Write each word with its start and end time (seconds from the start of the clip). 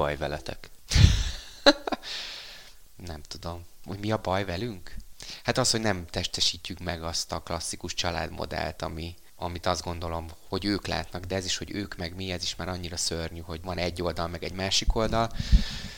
baj 0.00 0.16
veletek? 0.16 0.70
nem 3.10 3.22
tudom. 3.22 3.64
Hogy 3.84 3.98
mi 3.98 4.10
a 4.10 4.16
baj 4.16 4.44
velünk? 4.44 4.94
Hát 5.44 5.58
az, 5.58 5.70
hogy 5.70 5.80
nem 5.80 6.06
testesítjük 6.06 6.78
meg 6.78 7.02
azt 7.02 7.32
a 7.32 7.42
klasszikus 7.42 7.94
családmodellt, 7.94 8.82
ami, 8.82 9.14
amit 9.36 9.66
azt 9.66 9.82
gondolom, 9.82 10.26
hogy 10.48 10.64
ők 10.64 10.86
látnak, 10.86 11.24
de 11.24 11.36
ez 11.36 11.44
is, 11.44 11.56
hogy 11.56 11.74
ők 11.74 11.96
meg 11.96 12.14
mi, 12.14 12.30
ez 12.30 12.42
is 12.42 12.56
már 12.56 12.68
annyira 12.68 12.96
szörnyű, 12.96 13.40
hogy 13.40 13.62
van 13.62 13.78
egy 13.78 14.02
oldal, 14.02 14.28
meg 14.28 14.44
egy 14.44 14.52
másik 14.52 14.94
oldal. 14.94 15.30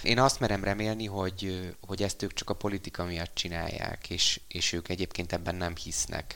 Én 0.02 0.18
azt 0.18 0.40
merem 0.40 0.64
remélni, 0.64 1.06
hogy, 1.06 1.70
hogy 1.86 2.02
ezt 2.02 2.22
ők 2.22 2.32
csak 2.32 2.50
a 2.50 2.54
politika 2.54 3.04
miatt 3.04 3.34
csinálják, 3.34 4.10
és, 4.10 4.40
és 4.48 4.72
ők 4.72 4.88
egyébként 4.88 5.32
ebben 5.32 5.54
nem 5.54 5.76
hisznek. 5.76 6.34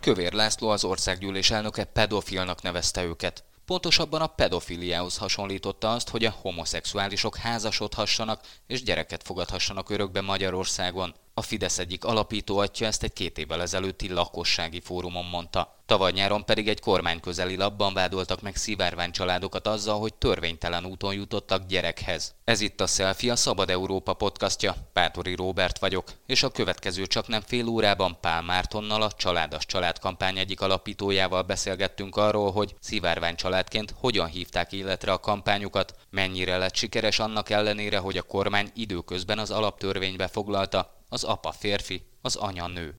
Kövér 0.00 0.32
László 0.32 0.68
az 0.68 0.84
országgyűlés 0.84 1.50
elnöke 1.50 1.84
pedofilnak 1.84 2.62
nevezte 2.62 3.04
őket. 3.04 3.44
Pontosabban 3.66 4.20
a 4.20 4.26
pedofiliához 4.26 5.16
hasonlította 5.16 5.92
azt, 5.92 6.08
hogy 6.08 6.24
a 6.24 6.34
homoszexuálisok 6.40 7.36
házasodhassanak 7.36 8.40
és 8.66 8.82
gyereket 8.82 9.22
fogadhassanak 9.22 9.90
örökbe 9.90 10.20
Magyarországon. 10.20 11.14
A 11.34 11.42
Fidesz 11.42 11.78
egyik 11.78 12.04
alapító 12.04 12.58
atya 12.58 12.86
ezt 12.86 13.02
egy 13.02 13.12
két 13.12 13.38
évvel 13.38 13.62
ezelőtti 13.62 14.08
lakossági 14.08 14.80
fórumon 14.80 15.24
mondta. 15.24 15.73
Tavaly 15.86 16.12
nyáron 16.12 16.44
pedig 16.44 16.68
egy 16.68 16.80
kormányközeli 16.80 17.56
labban 17.56 17.94
vádoltak 17.94 18.42
meg 18.42 18.56
szivárvány 18.56 19.10
családokat 19.10 19.66
azzal, 19.66 19.98
hogy 19.98 20.14
törvénytelen 20.14 20.84
úton 20.84 21.14
jutottak 21.14 21.66
gyerekhez. 21.66 22.34
Ez 22.44 22.60
itt 22.60 22.80
a 22.80 22.86
Selfie, 22.86 23.32
a 23.32 23.36
Szabad 23.36 23.70
Európa 23.70 24.12
podcastja. 24.12 24.74
Pátori 24.92 25.34
Róbert 25.34 25.78
vagyok, 25.78 26.04
és 26.26 26.42
a 26.42 26.50
következő 26.50 27.06
csak 27.06 27.28
nem 27.28 27.40
fél 27.40 27.68
órában 27.68 28.18
Pál 28.20 28.42
Mártonnal, 28.42 29.02
a 29.02 29.12
Családas 29.12 29.66
Család 29.66 29.98
kampány 29.98 30.38
egyik 30.38 30.60
alapítójával 30.60 31.42
beszélgettünk 31.42 32.16
arról, 32.16 32.52
hogy 32.52 32.74
szivárvány 32.80 33.36
családként 33.36 33.94
hogyan 33.98 34.26
hívták 34.26 34.72
életre 34.72 35.12
a 35.12 35.20
kampányukat, 35.20 35.94
mennyire 36.10 36.56
lett 36.56 36.74
sikeres 36.74 37.18
annak 37.18 37.50
ellenére, 37.50 37.98
hogy 37.98 38.16
a 38.16 38.22
kormány 38.22 38.70
időközben 38.74 39.38
az 39.38 39.50
alaptörvénybe 39.50 40.28
foglalta, 40.28 40.94
az 41.08 41.24
apa 41.24 41.52
férfi, 41.52 42.02
az 42.22 42.36
anya 42.36 42.66
nő. 42.66 42.98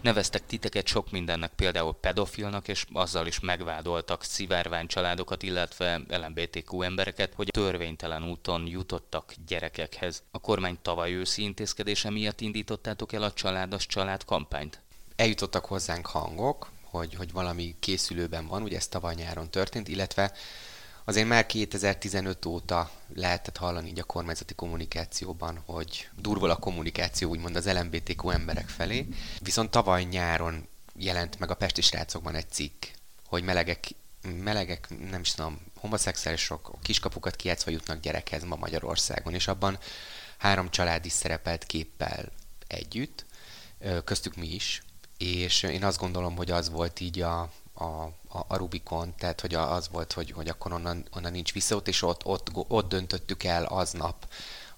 Neveztek 0.00 0.46
titeket 0.46 0.86
sok 0.86 1.10
mindennek, 1.10 1.52
például 1.56 1.94
pedofilnak, 1.94 2.68
és 2.68 2.84
azzal 2.92 3.26
is 3.26 3.40
megvádoltak 3.40 4.24
szivárvány 4.24 4.86
családokat, 4.86 5.42
illetve 5.42 6.00
LMBTQ 6.08 6.82
embereket, 6.82 7.34
hogy 7.34 7.48
törvénytelen 7.50 8.30
úton 8.30 8.66
jutottak 8.66 9.34
gyerekekhez. 9.46 10.22
A 10.30 10.38
kormány 10.38 10.78
tavaly 10.82 11.12
őszi 11.12 11.42
intézkedése 11.42 12.10
miatt 12.10 12.40
indítottátok 12.40 13.12
el 13.12 13.22
a 13.22 13.32
Családos 13.32 13.86
Család 13.86 14.24
kampányt? 14.24 14.80
Eljutottak 15.16 15.64
hozzánk 15.64 16.06
hangok, 16.06 16.70
hogy, 16.82 17.14
hogy 17.14 17.32
valami 17.32 17.74
készülőben 17.80 18.46
van, 18.46 18.62
ugye 18.62 18.76
ez 18.76 18.88
tavaly 18.88 19.14
nyáron 19.14 19.50
történt, 19.50 19.88
illetve 19.88 20.32
Azért 21.04 21.28
már 21.28 21.46
2015 21.46 22.44
óta 22.44 22.90
lehetett 23.14 23.56
hallani 23.56 23.88
így 23.88 23.98
a 23.98 24.04
kormányzati 24.04 24.54
kommunikációban, 24.54 25.62
hogy 25.66 26.08
durvol 26.16 26.50
a 26.50 26.56
kommunikáció 26.56 27.30
úgymond 27.30 27.56
az 27.56 27.72
LMBTQ 27.72 28.30
emberek 28.30 28.68
felé, 28.68 29.08
viszont 29.40 29.70
tavaly 29.70 30.02
nyáron 30.02 30.68
jelent 30.96 31.38
meg 31.38 31.50
a 31.50 31.54
Pesti 31.54 31.80
srácokban 31.80 32.34
egy 32.34 32.50
cikk, 32.50 32.84
hogy 33.26 33.42
melegek, 33.42 33.88
melegek 34.22 34.88
nem 35.10 35.20
is 35.20 35.32
tudom, 35.32 35.60
homoszexuálisok 35.76 36.78
kiskapukat 36.82 37.36
kijátszva 37.36 37.70
jutnak 37.70 38.00
gyerekhez 38.00 38.44
ma 38.44 38.56
Magyarországon, 38.56 39.34
és 39.34 39.48
abban 39.48 39.78
három 40.38 40.70
család 40.70 41.04
is 41.04 41.12
szerepelt 41.12 41.64
képpel 41.64 42.32
együtt, 42.66 43.24
köztük 44.04 44.36
mi 44.36 44.48
is, 44.54 44.82
és 45.18 45.62
én 45.62 45.84
azt 45.84 45.98
gondolom, 45.98 46.36
hogy 46.36 46.50
az 46.50 46.70
volt 46.70 47.00
így 47.00 47.20
a, 47.20 47.52
a, 47.80 48.04
a, 48.28 48.44
a 48.48 48.56
Rubikon, 48.56 49.14
tehát 49.18 49.40
hogy 49.40 49.54
az 49.54 49.88
volt, 49.88 50.12
hogy, 50.12 50.30
hogy 50.30 50.48
akkor 50.48 50.72
onnan, 50.72 51.06
onnan 51.16 51.32
nincs 51.32 51.52
visszaút, 51.52 51.88
és 51.88 52.02
ott, 52.02 52.24
ott, 52.24 52.48
ott 52.52 52.88
döntöttük 52.88 53.44
el 53.44 53.64
aznap, 53.64 54.26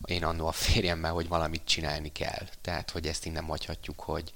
én 0.04 0.24
annó 0.24 0.46
a 0.46 0.52
férjemmel, 0.52 1.12
hogy 1.12 1.28
valamit 1.28 1.64
csinálni 1.64 2.12
kell. 2.12 2.48
Tehát, 2.60 2.90
hogy 2.90 3.06
ezt 3.06 3.26
innen 3.26 3.44
hagyhatjuk, 3.44 4.00
hogy, 4.00 4.32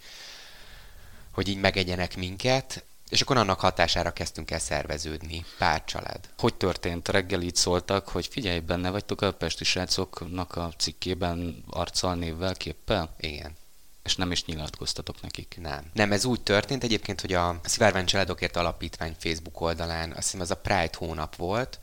hogy 1.30 1.48
így 1.48 1.60
megegyenek 1.60 2.16
minket, 2.16 2.84
és 3.08 3.20
akkor 3.20 3.36
annak 3.36 3.60
hatására 3.60 4.12
kezdtünk 4.12 4.50
el 4.50 4.58
szerveződni, 4.58 5.44
pár 5.58 5.84
család. 5.84 6.28
Hogy 6.38 6.54
történt? 6.54 7.08
Reggel 7.08 7.42
így 7.42 7.56
szóltak, 7.56 8.08
hogy 8.08 8.26
figyelj, 8.26 8.58
benne 8.58 8.91
vagytok 8.91 9.20
a 9.20 9.32
Pesti 9.32 9.64
srácoknak 9.64 10.56
a 10.56 10.72
cikkében 10.76 11.64
arccal, 11.70 12.14
névvel, 12.14 12.54
képpel? 12.54 13.14
Igen 13.18 13.56
és 14.06 14.16
nem 14.16 14.30
is 14.30 14.44
nyilatkoztatok 14.44 15.20
nekik. 15.20 15.58
Nem. 15.60 15.90
Nem, 15.92 16.12
ez 16.12 16.24
úgy 16.24 16.40
történt 16.40 16.84
egyébként, 16.84 17.20
hogy 17.20 17.32
a 17.32 17.60
Szivárvány 17.62 18.06
Családokért 18.06 18.56
Alapítvány 18.56 19.16
Facebook 19.18 19.60
oldalán, 19.60 20.10
azt 20.10 20.22
hiszem 20.22 20.40
az 20.40 20.50
a 20.50 20.56
Pride 20.56 20.96
hónap 20.96 21.36
volt, 21.36 21.78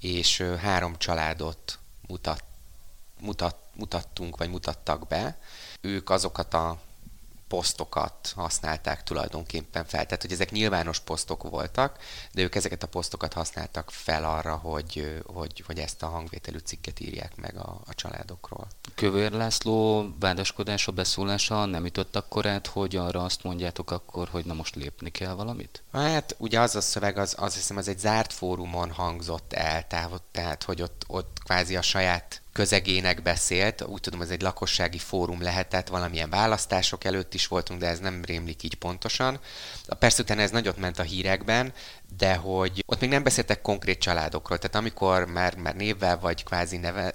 és 0.00 0.42
három 0.58 0.98
családot 0.98 1.78
mutat, 2.06 2.44
mutat, 3.20 3.56
mutattunk, 3.74 4.36
vagy 4.36 4.50
mutattak 4.50 5.06
be. 5.06 5.38
Ők 5.80 6.10
azokat 6.10 6.54
a 6.54 6.80
posztokat 7.50 8.32
használták 8.36 9.02
tulajdonképpen 9.02 9.84
fel. 9.84 10.04
Tehát, 10.04 10.22
hogy 10.22 10.32
ezek 10.32 10.50
nyilvános 10.50 11.00
posztok 11.00 11.50
voltak, 11.50 11.98
de 12.32 12.42
ők 12.42 12.54
ezeket 12.54 12.82
a 12.82 12.86
posztokat 12.86 13.32
használtak 13.32 13.90
fel 13.90 14.24
arra, 14.24 14.56
hogy, 14.56 15.22
hogy, 15.26 15.62
hogy 15.66 15.78
ezt 15.78 16.02
a 16.02 16.06
hangvételű 16.06 16.58
cikket 16.58 17.00
írják 17.00 17.36
meg 17.36 17.56
a, 17.56 17.80
a 17.86 17.94
családokról. 17.94 18.66
Kövér 18.94 19.32
László 19.32 20.08
vádaskodása, 20.20 20.92
beszólása 20.92 21.64
nem 21.64 21.84
ütött 21.84 22.16
akkor 22.16 22.46
át, 22.46 22.66
hogy 22.66 22.96
arra 22.96 23.24
azt 23.24 23.42
mondjátok 23.42 23.90
akkor, 23.90 24.28
hogy 24.28 24.44
na 24.44 24.54
most 24.54 24.74
lépni 24.74 25.10
kell 25.10 25.34
valamit? 25.34 25.82
Hát 25.92 26.34
ugye 26.38 26.60
az 26.60 26.74
a 26.74 26.80
szöveg, 26.80 27.18
az, 27.18 27.34
az 27.38 27.54
hiszem, 27.54 27.76
az 27.76 27.88
egy 27.88 27.98
zárt 27.98 28.32
fórumon 28.32 28.90
hangzott 28.90 29.52
el, 29.52 29.86
tehát, 29.86 30.22
tehát 30.30 30.62
hogy 30.62 30.82
ott, 30.82 31.04
ott 31.06 31.38
kvázi 31.44 31.76
a 31.76 31.82
saját 31.82 32.39
közegének 32.52 33.22
beszélt, 33.22 33.82
úgy 33.82 34.00
tudom, 34.00 34.20
ez 34.22 34.30
egy 34.30 34.42
lakossági 34.42 34.98
fórum 34.98 35.42
lehetett, 35.42 35.88
valamilyen 35.88 36.30
választások 36.30 37.04
előtt 37.04 37.34
is 37.34 37.46
voltunk, 37.46 37.80
de 37.80 37.86
ez 37.86 37.98
nem 37.98 38.24
rémlik 38.24 38.62
így 38.62 38.74
pontosan. 38.74 39.40
Persze 39.98 40.22
utána 40.22 40.40
ez 40.40 40.50
nagyot 40.50 40.76
ment 40.76 40.98
a 40.98 41.02
hírekben, 41.02 41.72
de 42.16 42.34
hogy 42.34 42.82
ott 42.86 43.00
még 43.00 43.10
nem 43.10 43.22
beszéltek 43.22 43.60
konkrét 43.60 43.98
családokról, 43.98 44.58
tehát 44.58 44.76
amikor 44.76 45.26
már, 45.26 45.56
már 45.56 45.74
névvel 45.74 46.18
vagy 46.18 46.44
kvázi 46.44 46.76
neve, 46.76 47.14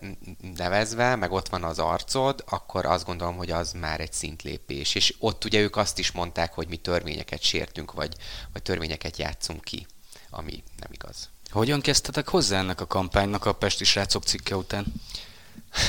nevezve, 0.56 1.16
meg 1.16 1.32
ott 1.32 1.50
van 1.50 1.64
az 1.64 1.80
arcod, 1.80 2.44
akkor 2.48 2.86
azt 2.86 3.06
gondolom, 3.06 3.36
hogy 3.36 3.52
az 3.52 3.72
már 3.72 4.00
egy 4.00 4.14
szintlépés. 4.14 4.96
És 4.96 5.16
ott 5.20 5.46
ugye 5.46 5.60
ők 5.60 5.76
azt 5.76 6.00
is 6.00 6.12
mondták, 6.12 6.54
hogy 6.54 6.68
mi 6.68 6.78
törvényeket 6.78 7.42
sértünk, 7.42 7.92
vagy, 7.92 8.16
vagy 8.54 8.62
törvényeket 8.62 9.18
játszunk 9.18 9.64
ki, 9.64 9.88
ami 10.30 10.64
nem 10.80 10.90
igaz. 10.92 11.30
Hogyan 11.50 11.82
kezdtetek 11.82 12.30
hozzá 12.30 12.60
ennek 12.60 12.82
a 12.82 12.88
kampánynak 12.88 13.46
a 13.46 13.54
Pesti 13.54 13.84
srácok 13.84 14.24
cikke 14.24 14.56
után? 14.56 14.86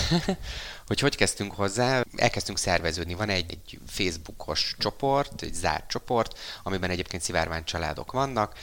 hogy 0.87 1.00
hogy 1.00 1.17
kezdtünk 1.17 1.53
hozzá? 1.53 2.03
Elkezdtünk 2.17 2.59
szerveződni. 2.59 3.15
Van 3.15 3.28
egy, 3.28 3.50
egy 3.50 3.81
Facebookos 3.87 4.75
csoport, 4.78 5.43
egy 5.43 5.55
zárt 5.55 5.89
csoport, 5.89 6.39
amiben 6.62 6.91
egyébként 6.91 7.22
szivárvány 7.22 7.65
családok 7.65 8.12
vannak, 8.12 8.59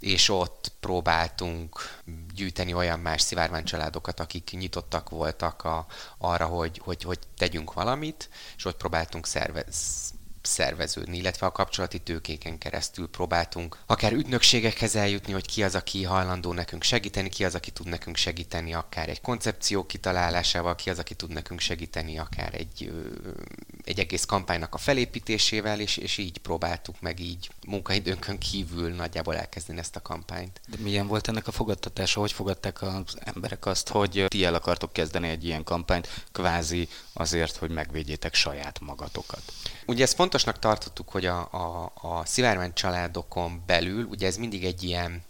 és 0.00 0.28
ott 0.28 0.72
próbáltunk 0.80 2.00
gyűjteni 2.34 2.74
olyan 2.74 3.00
más 3.00 3.22
szivárvány 3.22 3.64
családokat, 3.64 4.20
akik 4.20 4.50
nyitottak 4.52 5.10
voltak 5.10 5.64
a, 5.64 5.86
arra, 6.18 6.46
hogy, 6.46 6.80
hogy, 6.84 7.02
hogy 7.02 7.18
tegyünk 7.36 7.72
valamit, 7.72 8.28
és 8.56 8.64
ott 8.64 8.76
próbáltunk 8.76 9.26
szervez, 9.26 9.76
szerveződni, 10.42 11.16
illetve 11.16 11.46
a 11.46 11.52
kapcsolati 11.52 11.98
tőkéken 11.98 12.58
keresztül 12.58 13.08
próbáltunk 13.08 13.78
akár 13.86 14.12
ügynökségekhez 14.12 14.96
eljutni, 14.96 15.32
hogy 15.32 15.46
ki 15.46 15.62
az, 15.62 15.74
aki 15.74 16.02
hajlandó 16.02 16.52
nekünk 16.52 16.82
segíteni, 16.82 17.28
ki 17.28 17.44
az, 17.44 17.54
aki 17.54 17.70
tud 17.70 17.88
nekünk 17.88 18.16
segíteni 18.16 18.74
akár 18.74 19.08
egy 19.08 19.20
koncepció 19.20 19.86
kitalálásával, 19.86 20.74
ki 20.74 20.90
az, 20.90 20.98
aki 20.98 21.14
tud 21.14 21.32
nekünk 21.32 21.60
segíteni 21.60 22.18
akár 22.18 22.54
egy, 22.54 22.92
egy 23.84 23.98
egész 23.98 24.24
kampánynak 24.24 24.74
a 24.74 24.78
felépítésével, 24.78 25.80
és, 25.80 25.96
és 25.96 26.18
így 26.18 26.38
próbáltuk 26.38 27.00
meg 27.00 27.20
így 27.20 27.50
munkaidőnkön 27.66 28.38
kívül 28.38 28.90
nagyjából 28.90 29.36
elkezdeni 29.36 29.78
ezt 29.78 29.96
a 29.96 30.02
kampányt. 30.02 30.60
De 30.68 30.76
milyen 30.80 31.06
volt 31.06 31.28
ennek 31.28 31.46
a 31.46 31.52
fogadtatása? 31.52 32.20
Hogy 32.20 32.32
fogadták 32.32 32.82
az 32.82 33.18
emberek 33.18 33.66
azt, 33.66 33.88
hogy 33.88 34.24
ti 34.28 34.44
el 34.44 34.54
akartok 34.54 34.92
kezdeni 34.92 35.28
egy 35.28 35.44
ilyen 35.44 35.64
kampányt, 35.64 36.08
kvázi 36.32 36.88
azért, 37.12 37.56
hogy 37.56 37.70
megvédjétek 37.70 38.34
saját 38.34 38.80
magatokat? 38.80 39.42
Ugye 39.86 40.02
ezt 40.02 40.14
fontosnak 40.14 40.58
tartottuk, 40.58 41.08
hogy 41.08 41.26
a, 41.26 41.38
a, 41.52 41.92
a 41.94 42.24
szivárvány 42.24 42.72
családokon 42.72 43.62
belül, 43.66 44.04
ugye 44.04 44.26
ez 44.26 44.36
mindig 44.36 44.64
egy 44.64 44.82
ilyen 44.82 45.22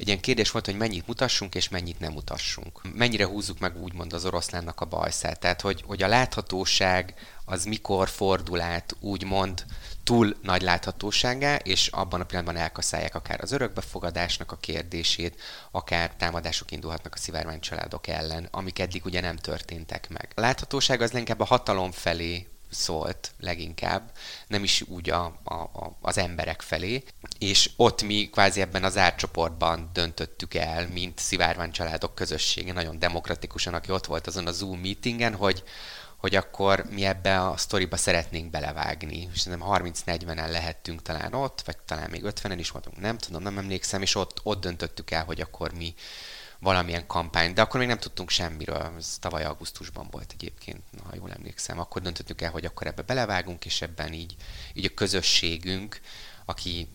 egy 0.00 0.06
ilyen 0.06 0.20
kérdés 0.20 0.50
volt, 0.50 0.66
hogy 0.66 0.76
mennyit 0.76 1.06
mutassunk 1.06 1.54
és 1.54 1.68
mennyit 1.68 2.00
nem 2.00 2.12
mutassunk. 2.12 2.80
Mennyire 2.94 3.24
húzzuk 3.24 3.58
meg 3.58 3.82
úgymond 3.82 4.12
az 4.12 4.24
oroszlánnak 4.24 4.80
a 4.80 4.84
bajszát. 4.84 5.40
Tehát, 5.40 5.60
hogy, 5.60 5.82
hogy 5.86 6.02
a 6.02 6.08
láthatóság 6.08 7.14
az 7.44 7.64
mikor 7.64 8.08
fordul 8.08 8.60
át 8.60 8.96
úgymond 9.00 9.64
túl 10.10 10.36
nagy 10.42 10.62
láthatóságá, 10.62 11.54
és 11.54 11.86
abban 11.86 12.20
a 12.20 12.24
pillanatban 12.24 12.62
elkaszálják 12.62 13.14
akár 13.14 13.40
az 13.40 13.52
örökbefogadásnak 13.52 14.52
a 14.52 14.56
kérdését, 14.56 15.40
akár 15.70 16.14
támadások 16.16 16.70
indulhatnak 16.70 17.14
a 17.14 17.18
szivárvány 17.18 17.60
családok 17.60 18.06
ellen, 18.06 18.48
amik 18.50 18.78
eddig 18.78 19.04
ugye 19.04 19.20
nem 19.20 19.36
történtek 19.36 20.08
meg. 20.08 20.28
A 20.34 20.40
láthatóság 20.40 21.00
az 21.00 21.14
inkább 21.14 21.40
a 21.40 21.44
hatalom 21.44 21.90
felé 21.90 22.46
szólt 22.70 23.32
leginkább, 23.40 24.12
nem 24.46 24.62
is 24.62 24.82
úgy 24.88 25.10
a, 25.10 25.24
a, 25.44 25.54
a, 25.54 25.96
az 26.00 26.18
emberek 26.18 26.60
felé, 26.60 27.02
és 27.38 27.70
ott 27.76 28.02
mi 28.02 28.28
kvázi 28.32 28.60
ebben 28.60 28.84
az 28.84 28.96
árcsoportban 28.96 29.90
döntöttük 29.92 30.54
el, 30.54 30.88
mint 30.88 31.18
Szivárvány 31.18 31.70
családok 31.70 32.14
közössége, 32.14 32.72
nagyon 32.72 32.98
demokratikusan, 32.98 33.74
aki 33.74 33.92
ott 33.92 34.06
volt 34.06 34.26
azon 34.26 34.46
a 34.46 34.52
Zoom 34.52 34.80
meetingen, 34.80 35.34
hogy, 35.34 35.64
hogy 36.20 36.34
akkor 36.34 36.84
mi 36.90 37.04
ebbe 37.04 37.40
a 37.46 37.56
sztoriba 37.56 37.96
szeretnénk 37.96 38.50
belevágni. 38.50 39.28
És 39.32 39.42
nem 39.42 39.62
30-40-en 39.66 40.50
lehettünk 40.50 41.02
talán 41.02 41.34
ott, 41.34 41.60
vagy 41.60 41.76
talán 41.76 42.10
még 42.10 42.22
50-en 42.24 42.56
is 42.58 42.70
voltunk, 42.70 43.00
nem 43.00 43.18
tudom, 43.18 43.42
nem 43.42 43.58
emlékszem, 43.58 44.02
és 44.02 44.14
ott, 44.14 44.40
ott 44.42 44.60
döntöttük 44.60 45.10
el, 45.10 45.24
hogy 45.24 45.40
akkor 45.40 45.72
mi 45.72 45.94
valamilyen 46.58 47.06
kampány, 47.06 47.52
de 47.52 47.62
akkor 47.62 47.78
még 47.78 47.88
nem 47.88 47.98
tudtunk 47.98 48.30
semmiről, 48.30 48.92
ez 48.98 49.16
tavaly 49.20 49.44
augusztusban 49.44 50.08
volt 50.10 50.32
egyébként, 50.32 50.80
ha 51.04 51.14
jól 51.14 51.32
emlékszem, 51.32 51.78
akkor 51.78 52.02
döntöttük 52.02 52.40
el, 52.40 52.50
hogy 52.50 52.64
akkor 52.64 52.86
ebbe 52.86 53.02
belevágunk, 53.02 53.64
és 53.64 53.82
ebben 53.82 54.12
így, 54.12 54.36
így 54.72 54.84
a 54.84 54.94
közösségünk, 54.94 56.00
aki 56.44 56.88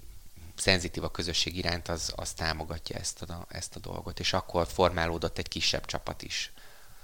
szenzitív 0.55 1.03
a 1.03 1.11
közösség 1.11 1.57
iránt, 1.57 1.87
az, 1.87 2.13
az 2.15 2.31
támogatja 2.31 2.97
ezt 2.97 3.21
a, 3.21 3.45
ezt 3.49 3.75
a 3.75 3.79
dolgot, 3.79 4.19
és 4.19 4.33
akkor 4.33 4.67
formálódott 4.67 5.37
egy 5.37 5.47
kisebb 5.47 5.85
csapat 5.85 6.21
is. 6.21 6.53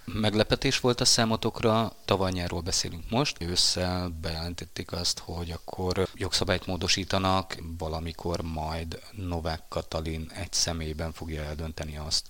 Meglepetés 0.05 0.79
volt 0.79 1.01
a 1.01 1.05
számotokra, 1.05 1.95
tavaly 2.05 2.31
nyáról 2.31 2.61
beszélünk 2.61 3.09
most. 3.09 3.41
Ősszel 3.41 4.09
bejelentették 4.21 4.91
azt, 4.91 5.19
hogy 5.19 5.51
akkor 5.51 6.07
jogszabályt 6.13 6.65
módosítanak, 6.65 7.57
valamikor 7.77 8.41
majd 8.41 8.99
Novák 9.11 9.63
Katalin 9.69 10.31
egy 10.35 10.53
személyben 10.53 11.11
fogja 11.11 11.43
eldönteni 11.43 11.97
azt, 11.97 12.27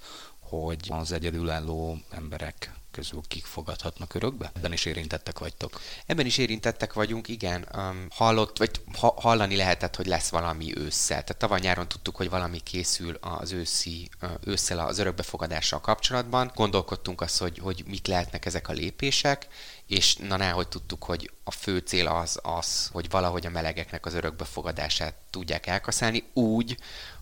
hogy 0.51 0.87
az 0.89 1.11
egyedülálló 1.11 1.97
emberek 2.09 2.71
közül 2.91 3.21
kik 3.27 3.45
fogadhatnak 3.45 4.13
örökbe? 4.13 4.51
Ebben 4.55 4.73
is 4.73 4.85
érintettek 4.85 5.39
vagytok. 5.39 5.81
Ebben 6.05 6.25
is 6.25 6.37
érintettek 6.37 6.93
vagyunk, 6.93 7.27
igen. 7.27 7.67
Um, 7.75 8.07
hallott, 8.09 8.57
vagy 8.57 8.81
ha, 8.97 9.13
hallani 9.17 9.55
lehetett, 9.55 9.95
hogy 9.95 10.05
lesz 10.05 10.29
valami 10.29 10.77
ősszel. 10.77 11.23
Tehát 11.23 11.37
tavaly 11.37 11.59
nyáron 11.59 11.87
tudtuk, 11.87 12.15
hogy 12.15 12.29
valami 12.29 12.59
készül 12.59 13.17
az 13.21 13.51
őszi, 13.51 14.09
ősszel 14.43 14.79
az 14.79 14.97
örökbefogadással 14.97 15.81
kapcsolatban. 15.81 16.51
Gondolkodtunk 16.55 17.21
azt, 17.21 17.37
hogy, 17.37 17.59
hogy 17.59 17.83
mik 17.87 18.07
lehetnek 18.07 18.45
ezek 18.45 18.67
a 18.67 18.73
lépések, 18.73 19.47
és 19.87 20.15
na 20.15 20.51
hogy 20.51 20.67
tudtuk, 20.67 21.03
hogy 21.03 21.31
a 21.43 21.51
fő 21.51 21.77
cél 21.77 22.07
az 22.07 22.39
az, 22.43 22.89
hogy 22.91 23.09
valahogy 23.09 23.45
a 23.45 23.49
melegeknek 23.49 24.05
az 24.05 24.13
örökbefogadását 24.13 25.13
tudják 25.29 25.67
elkaszálni 25.67 26.23
úgy, 26.33 26.77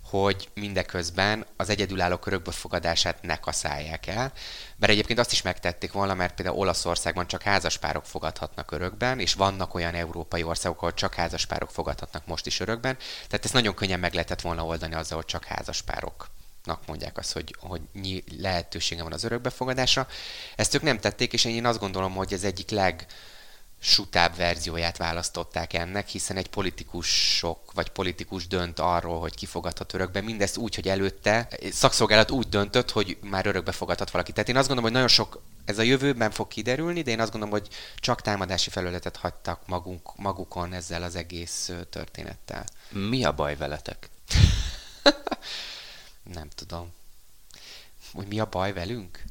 hogy 0.09 0.49
mindeközben 0.53 1.45
az 1.57 1.69
egyedülálló 1.69 2.19
örökbefogadását 2.25 3.21
ne 3.21 3.35
kaszálják 3.35 4.07
el, 4.07 4.33
mert 4.77 4.91
egyébként 4.91 5.19
azt 5.19 5.31
is 5.31 5.41
megtették 5.41 5.91
volna, 5.91 6.13
mert 6.13 6.35
például 6.35 6.57
Olaszországban 6.57 7.27
csak 7.27 7.41
házaspárok 7.41 8.05
fogadhatnak 8.05 8.71
örökben, 8.71 9.19
és 9.19 9.33
vannak 9.33 9.73
olyan 9.73 9.93
európai 9.93 10.43
országok, 10.43 10.77
ahol 10.77 10.93
csak 10.93 11.13
házaspárok 11.13 11.71
fogadhatnak 11.71 12.25
most 12.25 12.45
is 12.45 12.59
örökben, 12.59 12.97
tehát 13.27 13.45
ezt 13.45 13.53
nagyon 13.53 13.73
könnyen 13.73 13.99
meg 13.99 14.13
lehetett 14.13 14.41
volna 14.41 14.65
oldani 14.65 14.95
azzal, 14.95 15.17
hogy 15.17 15.27
csak 15.27 15.45
házaspárok 15.45 16.27
mondják 16.85 17.17
azt, 17.17 17.31
hogy, 17.31 17.55
hogy 17.59 17.81
lehetősége 18.37 19.03
van 19.03 19.13
az 19.13 19.23
örökbefogadásra. 19.23 20.07
Ezt 20.55 20.75
ők 20.75 20.81
nem 20.81 20.99
tették, 20.99 21.33
és 21.33 21.45
én 21.45 21.65
azt 21.65 21.79
gondolom, 21.79 22.15
hogy 22.15 22.33
ez 22.33 22.43
egyik 22.43 22.69
leg 22.69 23.05
sutább 23.79 24.35
verzióját 24.35 24.97
választották 24.97 25.73
ennek, 25.73 26.07
hiszen 26.07 26.37
egy 26.37 26.49
politikusok 26.49 27.71
vagy 27.73 27.89
politikus 27.89 28.47
dönt 28.47 28.79
arról, 28.79 29.19
hogy 29.19 29.35
kifogadhat 29.35 29.93
örökbe, 29.93 30.21
mindezt 30.21 30.57
úgy, 30.57 30.75
hogy 30.75 30.87
előtte 30.87 31.47
szakszolgálat 31.71 32.31
úgy 32.31 32.49
döntött, 32.49 32.91
hogy 32.91 33.17
már 33.21 33.45
örökbe 33.45 33.71
fogadhat 33.71 34.11
valaki. 34.11 34.31
Tehát 34.31 34.49
én 34.49 34.57
azt 34.57 34.67
gondolom, 34.67 34.91
hogy 34.91 34.99
nagyon 34.99 35.15
sok 35.15 35.41
ez 35.65 35.77
a 35.77 35.81
jövőben 35.81 36.31
fog 36.31 36.47
kiderülni, 36.47 37.01
de 37.01 37.11
én 37.11 37.19
azt 37.19 37.31
gondolom, 37.31 37.59
hogy 37.59 37.67
csak 37.95 38.21
támadási 38.21 38.69
felületet 38.69 39.17
hagytak 39.17 39.67
magunk, 39.67 40.15
magukon 40.15 40.73
ezzel 40.73 41.03
az 41.03 41.15
egész 41.15 41.71
történettel. 41.89 42.65
Mi 42.89 43.23
a 43.23 43.31
baj 43.31 43.55
veletek? 43.55 44.09
Nem 46.33 46.49
tudom. 46.55 46.91
Hogy 48.13 48.27
mi 48.27 48.39
a 48.39 48.45
baj 48.45 48.73
velünk? 48.73 49.23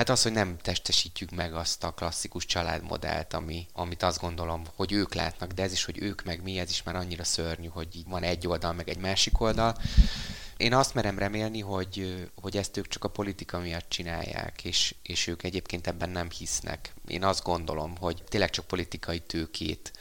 Hát 0.00 0.08
az, 0.08 0.22
hogy 0.22 0.32
nem 0.32 0.58
testesítjük 0.58 1.30
meg 1.30 1.54
azt 1.54 1.84
a 1.84 1.90
klasszikus 1.90 2.46
családmodellt, 2.46 3.34
ami, 3.34 3.66
amit 3.72 4.02
azt 4.02 4.20
gondolom, 4.20 4.64
hogy 4.74 4.92
ők 4.92 5.14
látnak, 5.14 5.52
de 5.52 5.62
ez 5.62 5.72
is, 5.72 5.84
hogy 5.84 6.02
ők 6.02 6.22
meg 6.22 6.42
mi, 6.42 6.58
ez 6.58 6.70
is 6.70 6.82
már 6.82 6.96
annyira 6.96 7.24
szörnyű, 7.24 7.66
hogy 7.66 7.96
így 7.96 8.08
van 8.08 8.22
egy 8.22 8.46
oldal, 8.46 8.72
meg 8.72 8.88
egy 8.88 8.98
másik 8.98 9.40
oldal. 9.40 9.76
Én 10.56 10.74
azt 10.74 10.94
merem 10.94 11.18
remélni, 11.18 11.60
hogy, 11.60 12.26
hogy 12.40 12.56
ezt 12.56 12.76
ők 12.76 12.88
csak 12.88 13.04
a 13.04 13.08
politika 13.08 13.58
miatt 13.58 13.88
csinálják, 13.88 14.64
és, 14.64 14.94
és 15.02 15.26
ők 15.26 15.42
egyébként 15.42 15.86
ebben 15.86 16.10
nem 16.10 16.30
hisznek. 16.30 16.94
Én 17.06 17.24
azt 17.24 17.42
gondolom, 17.42 17.96
hogy 17.96 18.22
tényleg 18.28 18.50
csak 18.50 18.66
politikai 18.66 19.20
tőkét 19.20 19.92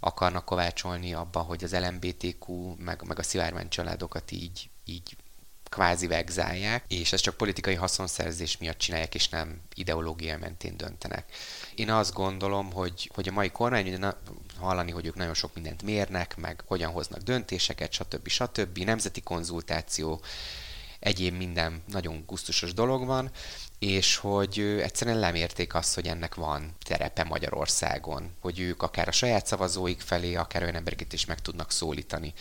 akarnak 0.00 0.44
kovácsolni 0.44 1.14
abba, 1.14 1.40
hogy 1.40 1.64
az 1.64 1.74
LMBTQ, 1.74 2.74
meg, 2.78 3.02
meg 3.06 3.18
a 3.18 3.22
szivárvány 3.22 3.68
családokat 3.68 4.30
így, 4.30 4.70
így 4.84 5.16
kvázi 5.72 6.06
vegzálják, 6.06 6.84
és 6.88 7.12
ezt 7.12 7.22
csak 7.22 7.36
politikai 7.36 7.74
haszonszerzés 7.74 8.58
miatt 8.58 8.78
csinálják, 8.78 9.14
és 9.14 9.28
nem 9.28 9.60
ideológia 9.74 10.38
mentén 10.38 10.76
döntenek. 10.76 11.24
Én 11.74 11.90
azt 11.90 12.12
gondolom, 12.12 12.72
hogy, 12.72 13.10
hogy 13.14 13.28
a 13.28 13.32
mai 13.32 13.50
kormány, 13.50 13.86
ugye 13.94 14.12
hallani, 14.58 14.90
hogy 14.90 15.06
ők 15.06 15.14
nagyon 15.14 15.34
sok 15.34 15.54
mindent 15.54 15.82
mérnek, 15.82 16.36
meg 16.36 16.62
hogyan 16.66 16.90
hoznak 16.90 17.20
döntéseket, 17.20 17.92
stb. 17.92 18.28
stb. 18.28 18.78
Nemzeti 18.78 19.20
konzultáció, 19.20 20.20
egyéb 21.02 21.36
minden 21.36 21.82
nagyon 21.86 22.24
gusztusos 22.26 22.74
dolog 22.74 23.06
van, 23.06 23.30
és 23.78 24.16
hogy 24.16 24.58
egyszerűen 24.58 25.18
lemérték 25.18 25.74
azt, 25.74 25.94
hogy 25.94 26.06
ennek 26.06 26.34
van 26.34 26.74
terepe 26.84 27.24
Magyarországon, 27.24 28.30
hogy 28.40 28.60
ők 28.60 28.82
akár 28.82 29.08
a 29.08 29.12
saját 29.12 29.46
szavazóik 29.46 30.00
felé, 30.00 30.34
akár 30.34 30.62
olyan 30.62 30.74
embereket 30.74 31.12
is 31.12 31.24
meg 31.24 31.40
tudnak 31.40 31.70
szólítani. 31.70 32.32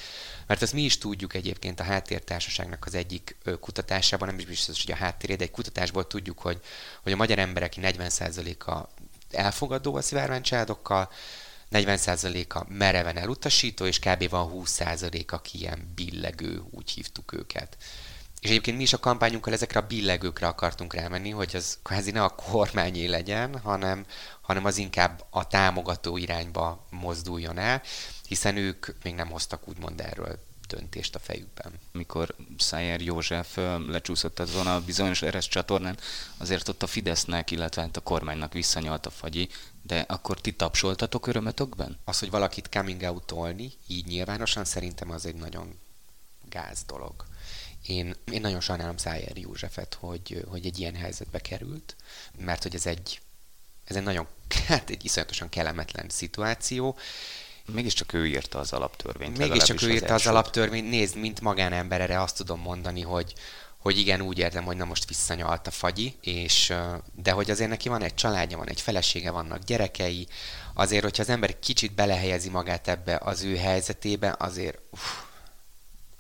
Mert 0.48 0.62
ezt 0.62 0.74
mi 0.74 0.82
is 0.82 0.98
tudjuk 0.98 1.34
egyébként 1.34 1.80
a 1.80 1.84
háttértársaságnak 1.84 2.86
az 2.86 2.96
egyik 2.96 3.38
kutatásában, 3.60 4.28
nem 4.28 4.40
is 4.40 4.46
biztos, 4.46 4.86
hogy 4.86 4.94
a 4.94 4.98
háttéré, 4.98 5.36
de 5.36 5.44
egy 5.44 5.52
kutatásból 5.52 6.08
tudjuk, 6.08 6.40
hogy, 6.40 6.60
hogy 7.04 7.12
a 7.12 7.16
magyar 7.16 7.40
emberek 7.40 7.74
40%-a 7.78 8.88
elfogadó 9.32 9.96
a 9.96 10.02
szivárványcsaládokkal, 10.02 11.12
40%-a 11.72 12.66
mereven 12.68 13.18
elutasító, 13.18 13.86
és 13.86 14.00
kb. 14.00 14.30
van 14.30 14.52
20% 14.56 15.28
aki 15.28 15.58
ilyen 15.58 15.92
billegő, 15.96 16.64
úgy 16.72 16.92
hívtuk 16.92 17.34
őket. 17.34 17.78
És 18.42 18.50
egyébként 18.50 18.78
mi 18.78 18.84
is 18.84 18.94
a 18.94 19.00
kampányunkkal 19.00 19.54
ezekre 19.54 19.80
a 19.80 19.88
billegőkre 19.88 20.48
akartunk 20.48 20.94
rámenni, 20.94 21.30
hogy 21.30 21.56
az 21.56 21.78
kvázi 21.84 22.12
ne 22.12 22.24
a 22.24 22.30
kormányé 22.30 23.06
legyen, 23.06 23.60
hanem, 23.60 24.06
hanem 24.42 24.66
az 24.66 24.78
inkább 24.78 25.26
a 25.30 25.48
támogató 25.48 26.18
irányba 26.18 26.86
mozduljon 26.90 27.58
el, 27.58 27.82
hiszen 28.28 28.58
ők 28.58 28.88
még 29.04 29.14
nem 29.16 29.30
hoztak 29.30 29.68
úgymond 29.68 30.00
erről 30.00 30.40
döntést 30.68 31.16
a 31.16 31.20
fejükben. 31.20 31.72
Mikor 31.92 32.36
Szájer 32.58 33.02
József 33.02 33.58
lecsúszott 33.88 34.40
azon 34.40 34.68
a 34.68 34.82
bizonyos 34.82 35.22
eres 35.22 35.48
csatornán, 35.48 35.98
azért 36.38 36.68
ott 36.68 36.84
a 36.84 36.88
Fidesznek, 36.88 37.52
illetve 37.52 37.82
hát 37.82 37.98
a 37.98 38.02
kormánynak 38.02 38.54
visszanyalt 38.54 39.06
a 39.06 39.10
fagyi, 39.10 39.50
de 39.82 40.06
akkor 40.08 40.42
ti 40.42 40.54
tapsoltatok 40.54 41.28
örömetokben? 41.28 41.98
Az, 42.04 42.20
hogy 42.20 42.30
valakit 42.30 42.70
coming 42.70 43.02
out-olni, 43.02 43.72
így 43.88 44.06
nyilvánosan 44.06 44.66
szerintem 44.66 45.12
az 45.12 45.26
egy 45.26 45.36
nagyon 45.36 45.80
gáz 46.50 46.84
dolog. 46.84 47.30
Én, 47.86 48.16
én 48.32 48.42
nagyon 48.42 48.62
sajnálom 48.62 48.98
Szájer 48.98 49.38
Józsefet, 49.38 49.98
hogy, 50.00 50.46
hogy 50.48 50.66
egy 50.66 50.80
ilyen 50.80 50.96
helyzetbe 50.96 51.40
került, 51.40 51.96
mert 52.38 52.64
hogy 52.64 52.76
ez 52.76 52.86
egy, 52.86 53.22
ez 53.84 53.96
egy 53.96 54.04
nagyon, 54.04 54.28
hát 54.68 54.90
egy 54.90 55.06
iszonyatosan 55.06 55.50
kellemetlen 55.50 56.10
szituáció, 56.10 56.98
Mégiscsak 57.66 58.14
ő 58.14 58.28
írta 58.28 58.60
az 58.60 58.74
alaptörvényt. 58.74 59.38
Mégiscsak 59.38 59.82
ő 59.82 59.92
írta 59.92 60.14
az, 60.14 60.22
az 60.22 60.28
alaptörvényt. 60.28 60.90
Nézd, 60.90 61.16
mint 61.16 61.42
magánember 61.42 62.02
erre 62.02 62.22
azt 62.22 62.38
tudom 62.38 62.60
mondani, 62.60 63.02
hogy, 63.02 63.34
hogy 63.78 63.98
igen, 63.98 64.22
úgy 64.22 64.38
értem, 64.38 64.64
hogy 64.64 64.78
na 64.78 64.86
most 64.86 65.08
visszanyalt 65.08 65.68
a 65.68 65.72
fagyi, 65.72 66.16
és, 66.22 66.74
de 67.16 67.32
hogy 67.32 67.52
azért 67.52 67.70
neki 67.70 67.90
van 67.90 68.04
egy 68.04 68.14
családja, 68.14 68.58
van 68.58 68.70
egy 68.70 68.82
felesége, 68.82 69.32
vannak 69.32 69.64
gyerekei, 69.64 70.28
azért, 70.74 71.04
hogyha 71.04 71.22
az 71.22 71.30
ember 71.30 71.60
kicsit 71.60 71.94
belehelyezi 71.94 72.50
magát 72.50 72.88
ebbe 72.88 73.20
az 73.24 73.44
ő 73.44 73.56
helyzetébe, 73.58 74.36
azért 74.40 74.78
uff, 74.90 75.02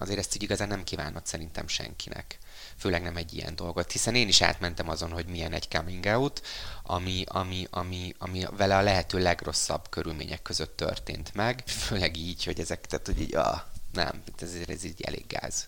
azért 0.02 0.20
ezt 0.20 0.36
így 0.36 0.44
igazán 0.44 0.68
nem 0.68 0.84
kívánod 0.84 1.26
szerintem 1.26 1.68
senkinek. 1.68 2.38
Főleg 2.78 3.02
nem 3.02 3.18
egy 3.18 3.34
ilyen 3.34 3.56
dolgot, 3.56 3.92
hiszen 3.92 4.16
én 4.16 4.28
is 4.28 4.42
átmentem 4.42 4.90
azon, 4.90 5.12
hogy 5.12 5.26
milyen 5.26 5.54
egy 5.54 5.68
coming 5.68 6.06
out, 6.06 6.42
ami, 6.84 7.24
ami, 7.28 7.68
ami, 7.70 8.14
ami 8.18 8.46
vele 8.58 8.78
a 8.78 8.82
lehető 8.82 9.20
legrosszabb 9.20 9.90
körülmények 9.90 10.42
között 10.42 10.78
történt 10.78 11.34
meg. 11.34 11.64
Főleg 11.66 12.18
így, 12.18 12.44
hogy 12.44 12.60
ezek, 12.60 12.86
tehát 12.86 13.06
hogy 13.06 13.22
így, 13.22 13.36
ah, 13.36 13.62
nem, 13.94 14.24
ez, 14.40 14.56
ez 14.68 14.84
így 14.84 15.02
elég 15.02 15.28
gáz. 15.28 15.68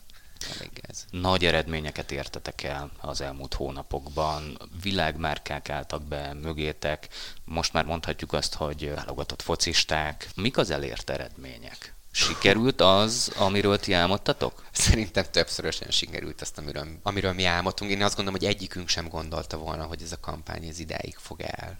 Elég 0.57 0.71
gáz. 0.81 1.05
Nagy 1.09 1.45
eredményeket 1.45 2.11
értetek 2.11 2.63
el 2.63 2.91
az 2.97 3.21
elmúlt 3.21 3.53
hónapokban, 3.53 4.59
világmárkák 4.81 5.69
álltak 5.69 6.03
be 6.03 6.33
mögétek, 6.33 7.07
most 7.45 7.73
már 7.73 7.85
mondhatjuk 7.85 8.33
azt, 8.33 8.53
hogy 8.53 8.93
válogatott 8.95 9.41
focisták. 9.41 10.29
Mik 10.35 10.57
az 10.57 10.69
elért 10.69 11.09
eredmények? 11.09 11.92
Sikerült 12.15 12.81
az, 12.81 13.31
amiről 13.37 13.79
ti 13.79 13.93
álmodtatok? 13.93 14.65
Szerintem 14.71 15.25
többszörösen 15.31 15.91
sikerült 15.91 16.41
azt, 16.41 16.57
amiről, 16.57 16.87
amiről 17.03 17.33
mi 17.33 17.45
álmodtunk. 17.45 17.91
Én 17.91 18.03
azt 18.03 18.15
gondolom, 18.15 18.39
hogy 18.39 18.49
egyikünk 18.49 18.87
sem 18.87 19.07
gondolta 19.07 19.57
volna, 19.57 19.83
hogy 19.83 20.01
ez 20.01 20.11
a 20.11 20.19
kampány 20.19 20.67
ez 20.67 20.79
ideig 20.79 21.15
fog 21.17 21.41
el 21.41 21.75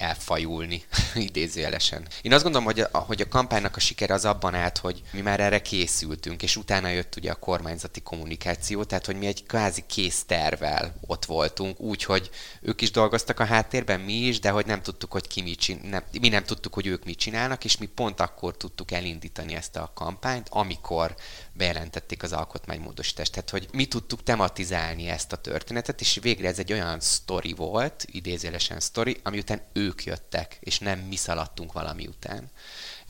elfajulni, 0.00 0.84
idézőjelesen. 1.14 2.06
Én 2.22 2.32
azt 2.32 2.42
gondolom, 2.42 2.66
hogy 2.66 2.80
a, 2.80 2.98
hogy 2.98 3.20
a 3.20 3.28
kampánynak 3.28 3.76
a 3.76 3.80
sikere 3.80 4.14
az 4.14 4.24
abban 4.24 4.54
állt, 4.54 4.78
hogy 4.78 5.02
mi 5.12 5.20
már 5.20 5.40
erre 5.40 5.62
készültünk, 5.62 6.42
és 6.42 6.56
utána 6.56 6.88
jött 6.88 7.16
ugye 7.16 7.30
a 7.30 7.34
kormányzati 7.34 8.00
kommunikáció, 8.00 8.84
tehát 8.84 9.06
hogy 9.06 9.18
mi 9.18 9.26
egy 9.26 9.46
kvázi 9.46 9.84
kész 9.86 10.24
tervel 10.24 10.94
ott 11.06 11.24
voltunk, 11.24 11.80
úgyhogy 11.80 12.30
ők 12.60 12.80
is 12.80 12.90
dolgoztak 12.90 13.40
a 13.40 13.44
háttérben, 13.44 14.00
mi 14.00 14.12
is, 14.12 14.40
de 14.40 14.50
hogy 14.50 14.66
nem 14.66 14.82
tudtuk, 14.82 15.12
hogy 15.12 15.26
ki 15.26 15.42
mit 15.42 15.58
csin- 15.58 15.90
nem, 15.90 16.02
mi 16.20 16.28
nem 16.28 16.44
tudtuk, 16.44 16.74
hogy 16.74 16.86
ők 16.86 17.04
mit 17.04 17.18
csinálnak, 17.18 17.64
és 17.64 17.76
mi 17.76 17.86
pont 17.86 18.20
akkor 18.20 18.56
tudtuk 18.56 18.90
elindítani 18.90 19.54
ezt 19.54 19.76
a 19.76 19.92
kampányt, 19.94 20.48
amikor 20.50 21.14
bejelentették 21.60 22.22
az 22.22 22.32
alkotmánymódosítást. 22.32 23.32
Tehát, 23.32 23.50
hogy 23.50 23.68
mi 23.72 23.86
tudtuk 23.86 24.22
tematizálni 24.22 25.08
ezt 25.08 25.32
a 25.32 25.36
történetet, 25.36 26.00
és 26.00 26.18
végre 26.22 26.48
ez 26.48 26.58
egy 26.58 26.72
olyan 26.72 27.00
sztori 27.00 27.52
volt, 27.52 28.04
idézélesen 28.06 28.80
sztori, 28.80 29.20
ami 29.22 29.38
után 29.38 29.60
ők 29.72 30.04
jöttek, 30.04 30.58
és 30.60 30.78
nem 30.78 30.98
mi 30.98 31.16
szaladtunk 31.16 31.72
valami 31.72 32.06
után 32.06 32.50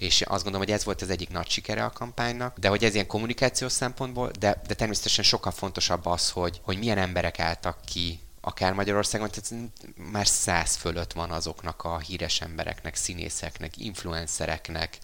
és 0.01 0.21
azt 0.21 0.43
gondolom, 0.43 0.67
hogy 0.67 0.77
ez 0.77 0.85
volt 0.85 1.03
az 1.03 1.11
egyik 1.11 1.31
nagy 1.31 1.49
sikere 1.49 1.85
a 1.85 1.91
kampánynak, 1.91 2.59
de 2.59 2.69
hogy 2.69 2.85
ez 2.85 2.95
ilyen 2.95 3.07
kommunikációs 3.07 3.73
szempontból, 3.73 4.31
de, 4.39 4.63
de 4.67 4.75
természetesen 4.75 5.25
sokkal 5.25 5.53
fontosabb 5.53 6.07
az, 6.07 6.31
hogy, 6.31 6.61
hogy 6.63 6.79
milyen 6.79 6.99
emberek 6.99 7.39
álltak 7.39 7.79
ki 7.85 8.21
akár 8.41 8.73
Magyarországon, 8.73 9.31
tehát 9.31 9.71
már 9.97 10.27
száz 10.27 10.77
fölött 10.77 11.13
van 11.13 11.31
azoknak 11.31 11.85
a 11.85 11.99
híres 11.99 12.41
embereknek, 12.41 12.95
színészeknek, 12.95 13.77
influencereknek, 13.77 14.99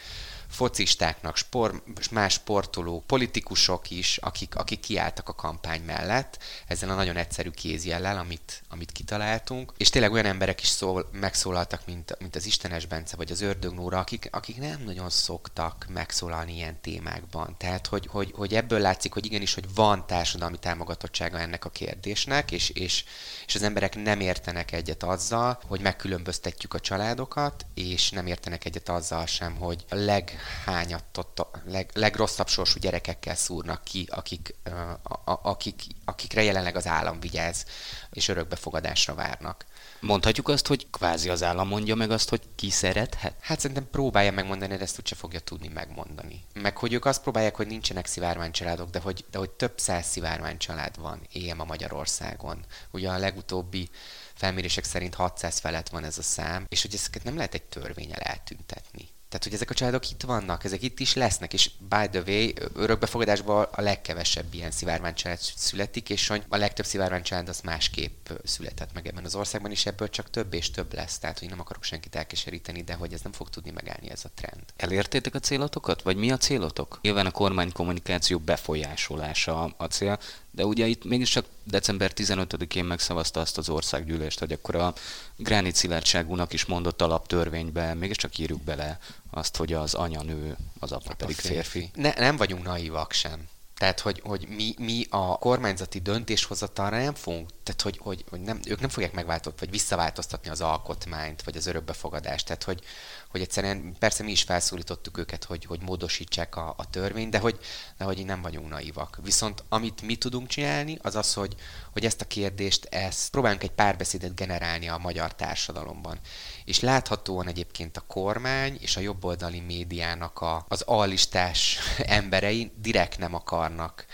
focistáknak, 0.48 1.36
spor, 1.36 1.82
más 2.10 2.32
sportolók, 2.32 3.06
politikusok 3.06 3.90
is, 3.90 4.16
akik, 4.16 4.54
akik 4.54 4.80
kiálltak 4.80 5.28
a 5.28 5.34
kampány 5.34 5.82
mellett, 5.82 6.38
ezzel 6.66 6.90
a 6.90 6.94
nagyon 6.94 7.16
egyszerű 7.16 7.50
kézjellel, 7.50 8.18
amit, 8.18 8.62
amit 8.68 8.92
kitaláltunk, 8.92 9.72
és 9.76 9.90
tényleg 9.90 10.12
olyan 10.12 10.24
emberek 10.24 10.60
is 10.60 10.68
szól, 10.68 11.08
megszólaltak, 11.12 11.86
mint, 11.86 12.16
mint 12.18 12.36
az 12.36 12.46
Istenes 12.46 12.86
Bence 12.86 13.16
vagy 13.16 13.30
az 13.30 13.40
Ördög 13.40 13.72
Nóra, 13.72 13.98
akik, 13.98 14.28
akik 14.30 14.58
nem 14.58 14.82
nagyon 14.84 15.10
szoktak 15.10 15.86
megszólalni 15.88 16.54
ilyen 16.54 16.80
témákban. 16.80 17.54
Tehát, 17.58 17.86
hogy, 17.86 18.06
hogy, 18.06 18.32
hogy 18.34 18.54
ebből 18.54 18.80
látszik, 18.80 19.12
hogy 19.12 19.24
igenis, 19.24 19.54
hogy 19.54 19.74
van 19.74 20.06
társadalmi 20.06 20.58
támogatottsága 20.58 21.38
ennek 21.38 21.64
a 21.64 21.70
kérdésnek, 21.70 22.50
és, 22.50 22.68
és, 22.68 23.04
és 23.46 23.54
az 23.54 23.62
emberek 23.62 24.02
nem 24.02 24.20
értenek 24.20 24.72
egyet 24.72 25.02
azzal, 25.02 25.58
hogy 25.66 25.80
megkülönböztetjük 25.80 26.74
a 26.74 26.80
családokat, 26.80 27.66
és 27.74 28.10
nem 28.10 28.26
értenek 28.26 28.64
egyet 28.64 28.88
azzal 28.88 29.26
sem, 29.26 29.54
hogy 29.56 29.84
a 29.88 29.94
leg 29.94 30.35
leghányatott, 30.36 31.46
leg, 31.64 31.90
legrosszabb 31.94 32.48
sorsú 32.48 32.78
gyerekekkel 32.78 33.34
szúrnak 33.34 33.84
ki, 33.84 34.06
akik, 34.10 34.54
a, 35.02 35.10
a, 35.30 35.40
akik, 35.42 35.82
akikre 36.04 36.42
jelenleg 36.42 36.76
az 36.76 36.86
állam 36.86 37.20
vigyáz, 37.20 37.64
és 38.10 38.28
örökbefogadásra 38.28 39.14
várnak. 39.14 39.64
Mondhatjuk 40.00 40.48
azt, 40.48 40.66
hogy 40.66 40.90
kvázi 40.90 41.28
az 41.28 41.42
állam 41.42 41.68
mondja 41.68 41.94
meg 41.94 42.10
azt, 42.10 42.28
hogy 42.28 42.42
ki 42.54 42.70
szerethet? 42.70 43.34
Hát 43.40 43.60
szerintem 43.60 43.90
próbálja 43.90 44.32
megmondani, 44.32 44.76
de 44.76 44.82
ezt 44.82 44.98
úgyse 44.98 45.14
fogja 45.14 45.40
tudni 45.40 45.68
megmondani. 45.68 46.44
Meg 46.54 46.76
hogy 46.76 46.92
ők 46.92 47.04
azt 47.04 47.22
próbálják, 47.22 47.56
hogy 47.56 47.66
nincsenek 47.66 48.06
szivárványcsaládok, 48.06 48.90
de 48.90 49.00
hogy, 49.00 49.24
de 49.30 49.38
hogy 49.38 49.50
több 49.50 49.78
száz 49.78 50.06
szivárványcsalád 50.06 51.00
van 51.00 51.20
éjem 51.32 51.60
a 51.60 51.64
Magyarországon. 51.64 52.64
Ugye 52.90 53.10
a 53.10 53.18
legutóbbi 53.18 53.90
felmérések 54.34 54.84
szerint 54.84 55.14
600 55.14 55.58
felett 55.58 55.88
van 55.88 56.04
ez 56.04 56.18
a 56.18 56.22
szám, 56.22 56.66
és 56.68 56.82
hogy 56.82 56.94
ezeket 56.94 57.24
nem 57.24 57.36
lehet 57.36 57.54
egy 57.54 57.62
törvényel 57.62 58.20
eltüntetni. 58.20 59.08
Tehát, 59.28 59.44
hogy 59.44 59.54
ezek 59.54 59.70
a 59.70 59.74
családok 59.74 60.10
itt 60.10 60.22
vannak, 60.22 60.64
ezek 60.64 60.82
itt 60.82 61.00
is 61.00 61.14
lesznek, 61.14 61.52
és 61.52 61.70
by 61.78 62.08
the 62.10 62.22
way, 62.26 62.50
örökbefogadásban 62.74 63.66
a 63.72 63.80
legkevesebb 63.80 64.54
ilyen 64.54 64.70
szivárványcsalád 64.70 65.38
születik, 65.38 66.10
és 66.10 66.26
hogy 66.26 66.42
a 66.48 66.56
legtöbb 66.56 66.86
szivárványcsalád 66.86 67.48
az 67.48 67.60
másképp 67.60 68.28
született 68.44 68.92
meg 68.92 69.06
ebben 69.06 69.24
az 69.24 69.34
országban, 69.34 69.70
és 69.70 69.86
ebből 69.86 70.08
csak 70.08 70.30
több 70.30 70.54
és 70.54 70.70
több 70.70 70.94
lesz. 70.94 71.18
Tehát, 71.18 71.38
hogy 71.38 71.48
nem 71.48 71.60
akarok 71.60 71.82
senkit 71.82 72.14
elkeseríteni, 72.14 72.82
de 72.82 72.94
hogy 72.94 73.12
ez 73.12 73.20
nem 73.20 73.32
fog 73.32 73.50
tudni 73.50 73.70
megállni 73.70 74.10
ez 74.10 74.24
a 74.24 74.30
trend. 74.34 74.62
Elértétek 74.76 75.34
a 75.34 75.38
célotokat, 75.38 76.02
vagy 76.02 76.16
mi 76.16 76.30
a 76.30 76.36
célotok? 76.36 76.98
Nyilván 77.02 77.26
a 77.26 77.30
kormány 77.30 77.72
kommunikáció 77.72 78.38
befolyásolása 78.38 79.74
a 79.76 79.84
cél, 79.84 80.18
de 80.56 80.64
ugye 80.64 80.86
itt 80.86 81.04
mégiscsak 81.04 81.46
december 81.64 82.12
15-én 82.14 82.84
megszavazta 82.84 83.40
azt 83.40 83.58
az 83.58 83.68
országgyűlést, 83.68 84.38
hogy 84.38 84.52
akkor 84.52 84.74
a 84.74 84.94
Gránit 85.36 85.74
szilárdságúnak 85.74 86.52
is 86.52 86.64
mondott 86.64 87.02
alaptörvénybe, 87.02 87.94
mégiscsak 87.94 88.38
írjuk 88.38 88.62
bele 88.62 88.98
azt, 89.30 89.56
hogy 89.56 89.72
az 89.72 89.94
anya 89.94 90.22
nő, 90.22 90.56
az 90.78 90.92
apa 90.92 91.14
pedig 91.14 91.36
férfi. 91.36 91.54
férfi. 91.54 91.90
Ne, 91.94 92.12
nem 92.14 92.36
vagyunk 92.36 92.64
naivak 92.64 93.12
sem. 93.12 93.48
Tehát, 93.78 94.00
hogy, 94.00 94.20
hogy 94.24 94.46
mi, 94.48 94.74
mi 94.78 95.06
a 95.10 95.38
kormányzati 95.38 95.98
döntéshozatalra 95.98 96.98
nem 96.98 97.14
fogunk, 97.14 97.50
tehát, 97.62 97.82
hogy, 97.82 97.98
hogy, 98.02 98.24
hogy 98.30 98.40
nem, 98.40 98.60
ők 98.66 98.80
nem 98.80 98.88
fogják 98.88 99.12
megváltoztatni, 99.12 99.66
vagy 99.66 99.74
visszaváltoztatni 99.74 100.50
az 100.50 100.60
alkotmányt, 100.60 101.42
vagy 101.42 101.56
az 101.56 101.66
örökbefogadást. 101.66 102.46
Tehát, 102.46 102.62
hogy, 102.62 102.80
hogy 103.28 103.40
egyszerűen 103.40 103.96
persze 103.98 104.22
mi 104.22 104.30
is 104.30 104.42
felszólítottuk 104.42 105.18
őket, 105.18 105.44
hogy, 105.44 105.64
hogy 105.64 105.82
módosítsák 105.82 106.56
a, 106.56 106.74
a 106.76 106.90
törvényt, 106.90 107.30
de 107.30 107.38
hogy, 107.38 107.58
de 107.98 108.04
hogy 108.04 108.24
nem 108.24 108.42
vagyunk 108.42 108.68
naivak. 108.68 109.18
Viszont 109.22 109.64
amit 109.68 110.02
mi 110.02 110.16
tudunk 110.16 110.48
csinálni, 110.48 110.98
az 111.02 111.14
az, 111.16 111.34
hogy, 111.34 111.54
hogy 111.96 112.04
ezt 112.04 112.20
a 112.20 112.24
kérdést, 112.24 112.84
ezt 112.84 113.30
próbálunk 113.30 113.62
egy 113.62 113.70
párbeszédet 113.70 114.34
generálni 114.34 114.88
a 114.88 114.98
magyar 114.98 115.34
társadalomban. 115.34 116.18
És 116.64 116.80
láthatóan 116.80 117.48
egyébként 117.48 117.96
a 117.96 118.04
kormány 118.06 118.78
és 118.80 118.96
a 118.96 119.00
jobboldali 119.00 119.60
médiának 119.60 120.40
a, 120.40 120.64
az 120.68 120.82
alistás 120.82 121.78
emberei 122.20 122.72
direkt 122.80 123.18
nem 123.18 123.34
akarnak 123.34 124.06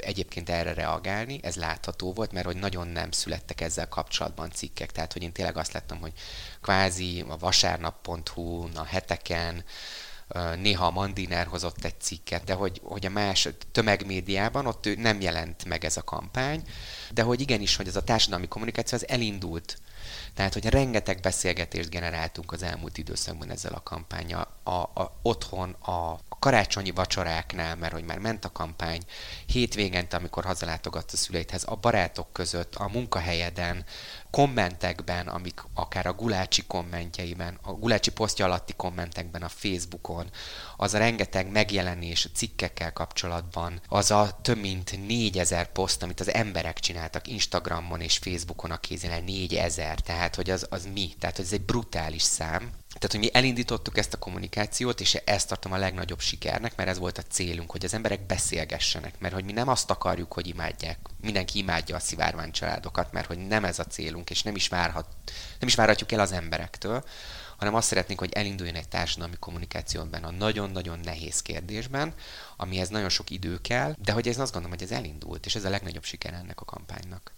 egyébként 0.00 0.50
erre 0.50 0.74
reagálni, 0.74 1.40
ez 1.42 1.56
látható 1.56 2.12
volt, 2.12 2.32
mert 2.32 2.46
hogy 2.46 2.56
nagyon 2.56 2.88
nem 2.88 3.10
születtek 3.10 3.60
ezzel 3.60 3.88
kapcsolatban 3.88 4.50
cikkek. 4.50 4.92
Tehát, 4.92 5.12
hogy 5.12 5.22
én 5.22 5.32
tényleg 5.32 5.56
azt 5.56 5.72
láttam, 5.72 6.00
hogy 6.00 6.12
kvázi 6.62 7.24
a 7.28 7.36
vasárnap.hu, 7.36 8.68
a 8.74 8.84
heteken, 8.84 9.64
néha 10.56 10.86
a 10.86 10.90
Mandiner 10.90 11.46
hozott 11.46 11.84
egy 11.84 12.00
cikket, 12.00 12.44
de 12.44 12.54
hogy, 12.54 12.80
hogy 12.84 13.06
a 13.06 13.10
más 13.10 13.48
tömegmédiában 13.72 14.66
ott 14.66 14.96
nem 14.96 15.20
jelent 15.20 15.64
meg 15.64 15.84
ez 15.84 15.96
a 15.96 16.02
kampány, 16.02 16.62
de 17.12 17.22
hogy 17.22 17.40
igenis, 17.40 17.76
hogy 17.76 17.88
ez 17.88 17.96
a 17.96 18.04
társadalmi 18.04 18.48
kommunikáció 18.48 18.98
az 18.98 19.08
elindult. 19.08 19.78
Tehát, 20.34 20.52
hogy 20.52 20.66
rengeteg 20.66 21.20
beszélgetést 21.20 21.90
generáltunk 21.90 22.52
az 22.52 22.62
elmúlt 22.62 22.98
időszakban 22.98 23.50
ezzel 23.50 23.72
a 23.72 23.82
kampánya. 23.82 24.46
A, 24.62 24.70
a, 24.70 25.18
otthon, 25.22 25.70
a, 25.70 26.18
karácsonyi 26.38 26.90
vacsoráknál, 26.90 27.76
mert 27.76 27.92
hogy 27.92 28.04
már 28.04 28.18
ment 28.18 28.44
a 28.44 28.52
kampány, 28.52 29.02
hétvégente, 29.46 30.16
amikor 30.16 30.44
hazalátogatsz 30.44 31.12
a 31.12 31.16
szüleidhez, 31.16 31.64
a 31.66 31.74
barátok 31.74 32.32
között, 32.32 32.74
a 32.74 32.88
munkahelyeden, 32.88 33.84
kommentekben, 34.30 35.28
amik 35.28 35.64
akár 35.74 36.06
a 36.06 36.12
Gulácsi 36.12 36.62
kommentjeiben, 36.66 37.58
a 37.62 37.72
Gulácsi 37.72 38.10
posztja 38.10 38.44
alatti 38.44 38.72
kommentekben 38.76 39.42
a 39.42 39.48
Facebookon, 39.48 40.30
az 40.76 40.94
a 40.94 40.98
rengeteg 40.98 41.50
megjelenés 41.50 42.28
cikkekkel 42.34 42.92
kapcsolatban, 42.92 43.80
az 43.88 44.10
a 44.10 44.38
több 44.42 44.58
mint 44.60 45.06
4000 45.06 45.72
poszt, 45.72 46.02
amit 46.02 46.20
az 46.20 46.32
emberek 46.32 46.80
csináltak 46.80 47.28
Instagramon 47.28 48.00
és 48.00 48.18
Facebookon 48.18 48.70
a 48.70 48.76
kézénél 48.76 49.20
4000, 49.20 50.00
tehát 50.00 50.34
hogy 50.34 50.50
az, 50.50 50.66
az 50.70 50.88
mi? 50.94 51.14
Tehát 51.18 51.36
hogy 51.36 51.44
ez 51.44 51.52
egy 51.52 51.64
brutális 51.64 52.22
szám, 52.22 52.70
tehát, 52.98 53.10
hogy 53.10 53.20
mi 53.20 53.30
elindítottuk 53.32 53.98
ezt 53.98 54.14
a 54.14 54.18
kommunikációt, 54.18 55.00
és 55.00 55.14
ezt 55.14 55.48
tartom 55.48 55.72
a 55.72 55.76
legnagyobb 55.76 56.20
sikernek, 56.20 56.76
mert 56.76 56.88
ez 56.88 56.98
volt 56.98 57.18
a 57.18 57.22
célunk, 57.22 57.70
hogy 57.70 57.84
az 57.84 57.94
emberek 57.94 58.26
beszélgessenek, 58.26 59.18
mert 59.18 59.34
hogy 59.34 59.44
mi 59.44 59.52
nem 59.52 59.68
azt 59.68 59.90
akarjuk, 59.90 60.32
hogy 60.32 60.46
imádják, 60.46 60.98
mindenki 61.20 61.58
imádja 61.58 61.96
a 61.96 62.00
szivárvány 62.00 62.50
családokat, 62.50 63.12
mert 63.12 63.26
hogy 63.26 63.46
nem 63.46 63.64
ez 63.64 63.78
a 63.78 63.84
célunk, 63.84 64.30
és 64.30 64.42
nem 64.42 64.54
is, 64.54 64.68
várhat, 64.68 65.06
nem 65.58 65.68
is 65.68 65.74
várhatjuk 65.74 66.12
el 66.12 66.20
az 66.20 66.32
emberektől, 66.32 67.04
hanem 67.56 67.74
azt 67.74 67.88
szeretnénk, 67.88 68.20
hogy 68.20 68.32
elinduljon 68.32 68.74
egy 68.74 68.88
társadalmi 68.88 69.36
kommunikációban 69.38 70.24
a 70.24 70.30
nagyon-nagyon 70.30 71.00
nehéz 71.04 71.42
kérdésben, 71.42 72.14
amihez 72.56 72.88
nagyon 72.88 73.08
sok 73.08 73.30
idő 73.30 73.60
kell, 73.60 73.94
de 73.98 74.12
hogy 74.12 74.28
ez 74.28 74.38
azt 74.38 74.52
gondolom, 74.52 74.78
hogy 74.78 74.86
ez 74.90 74.96
elindult, 74.96 75.46
és 75.46 75.54
ez 75.54 75.64
a 75.64 75.70
legnagyobb 75.70 76.04
siker 76.04 76.32
ennek 76.32 76.60
a 76.60 76.64
kampánynak. 76.64 77.32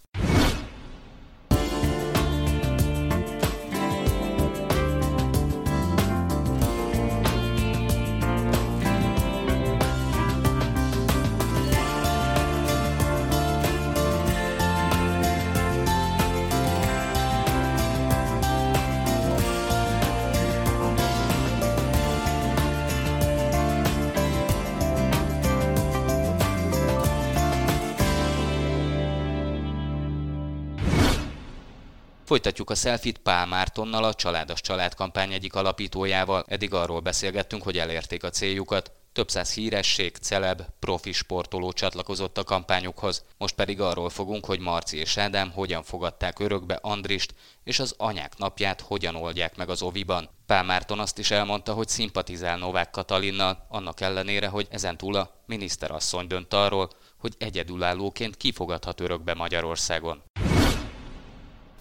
Folytatjuk 32.31 32.69
a 32.69 32.75
selfit 32.75 33.17
Pál 33.17 33.45
Mártonnal, 33.45 34.03
a 34.03 34.13
Családos 34.13 34.61
Család 34.61 34.93
kampány 34.93 35.33
egyik 35.33 35.55
alapítójával. 35.55 36.43
Eddig 36.47 36.73
arról 36.73 36.99
beszélgettünk, 36.99 37.63
hogy 37.63 37.77
elérték 37.77 38.23
a 38.23 38.29
céljukat. 38.29 38.91
Több 39.13 39.29
száz 39.29 39.53
híresség, 39.53 40.15
celeb, 40.15 40.61
profi 40.79 41.11
sportoló 41.11 41.71
csatlakozott 41.71 42.37
a 42.37 42.43
kampányukhoz. 42.43 43.25
Most 43.37 43.55
pedig 43.55 43.81
arról 43.81 44.09
fogunk, 44.09 44.45
hogy 44.45 44.59
Marci 44.59 44.97
és 44.97 45.17
Ádám 45.17 45.51
hogyan 45.51 45.83
fogadták 45.83 46.39
örökbe 46.39 46.79
Andrist, 46.81 47.33
és 47.63 47.79
az 47.79 47.95
anyák 47.97 48.37
napját 48.37 48.81
hogyan 48.81 49.15
oldják 49.15 49.55
meg 49.55 49.69
az 49.69 49.81
oviban. 49.81 50.29
Pál 50.45 50.63
Márton 50.63 50.99
azt 50.99 51.19
is 51.19 51.31
elmondta, 51.31 51.73
hogy 51.73 51.87
szimpatizál 51.87 52.57
Novák 52.57 52.89
Katalinnal, 52.89 53.65
annak 53.69 54.01
ellenére, 54.01 54.47
hogy 54.47 54.67
ezentúl 54.69 55.15
a 55.15 55.43
miniszterasszony 55.45 56.27
dönt 56.27 56.53
arról, 56.53 56.89
hogy 57.17 57.35
egyedülállóként 57.37 58.37
kifogadhat 58.37 58.99
örökbe 58.99 59.33
Magyarországon. 59.33 60.23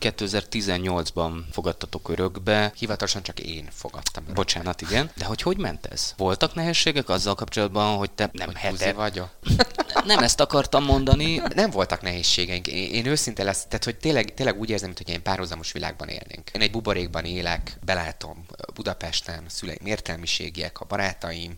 2018-ban 0.01 1.43
fogadtatok 1.53 2.09
örökbe. 2.09 2.73
Hivatalosan 2.77 3.23
csak 3.23 3.41
én 3.41 3.69
fogadtam 3.73 4.23
örökbe. 4.23 4.43
Bocsánat, 4.43 4.81
igen. 4.81 5.11
De 5.17 5.25
hogy 5.25 5.43
hogy 5.43 5.57
ment 5.57 5.87
ez? 5.87 6.15
Voltak 6.17 6.55
nehézségek 6.55 7.09
azzal 7.09 7.35
kapcsolatban, 7.35 7.97
hogy 7.97 8.11
te 8.11 8.31
nem 8.33 8.55
hete... 8.55 8.93
vagyok? 8.93 9.29
nem 10.05 10.19
ezt 10.19 10.41
akartam 10.41 10.85
mondani. 10.85 11.43
Nem 11.55 11.71
voltak 11.71 12.03
nehézségeink. 12.03 12.67
Én, 12.67 12.93
én 12.93 13.07
őszinte 13.07 13.43
lesz, 13.43 13.65
tehát 13.65 13.85
hogy 13.85 13.97
tényleg, 13.97 14.35
tényleg 14.35 14.59
úgy 14.59 14.71
érzem, 14.71 14.89
mintha 14.89 15.15
egy 15.15 15.21
párhuzamos 15.21 15.73
világban 15.73 16.09
élnénk. 16.09 16.51
Én 16.53 16.61
egy 16.61 16.71
buborékban 16.71 17.25
élek, 17.25 17.79
belátom 17.85 18.47
Budapesten, 18.75 19.45
szüleim 19.47 19.87
értelmiségiek, 19.87 20.81
a 20.81 20.85
barátaim, 20.85 21.55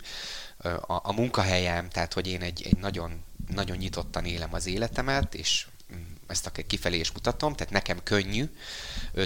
a, 0.63 1.01
a 1.03 1.13
munkahelyem, 1.13 1.89
tehát 1.89 2.13
hogy 2.13 2.27
én 2.27 2.41
egy, 2.41 2.63
egy 2.63 2.77
nagyon, 2.77 3.25
nagyon 3.55 3.77
nyitottan 3.77 4.25
élem 4.25 4.55
az 4.55 4.67
életemet, 4.67 5.35
és 5.35 5.67
ezt 6.33 6.47
a 6.47 6.51
kifelé 6.67 6.99
is 6.99 7.13
mutatom, 7.13 7.55
tehát 7.55 7.73
nekem 7.73 8.03
könnyű. 8.03 8.45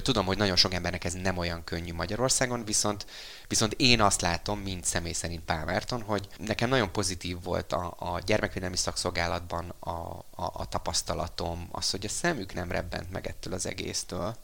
Tudom, 0.03 0.27
hogy 0.27 0.37
nagyon 0.37 0.57
sok 0.57 0.75
embernek 0.75 1.05
ez 1.05 1.13
nem 1.13 1.39
olyan 1.39 1.65
könnyű 1.65 1.93
Magyarországon, 1.93 2.65
viszont, 2.65 3.07
viszont 3.49 3.73
én 3.73 4.01
azt 4.01 4.21
látom, 4.21 4.61
mint 4.61 4.85
személy 4.85 5.13
szerint 5.13 5.45
Pál 5.45 5.65
Márton, 5.65 6.03
hogy 6.03 6.29
nekem 6.39 6.69
nagyon 6.69 6.93
pozitív 6.93 7.43
volt 7.43 7.73
a, 7.73 7.95
a 7.99 8.21
gyermekvédelmi 8.27 8.77
szakszolgálatban 8.77 9.75
a, 9.79 9.91
a, 9.91 10.25
a 10.53 10.69
tapasztalatom, 10.69 11.69
az, 11.73 11.91
hogy 11.91 12.05
a 12.05 12.09
szemük 12.09 12.55
nem 12.55 12.71
rebbent 12.71 13.13
meg 13.13 13.27
ettől 13.27 13.53
az 13.53 13.67
egésztől, 13.67 14.37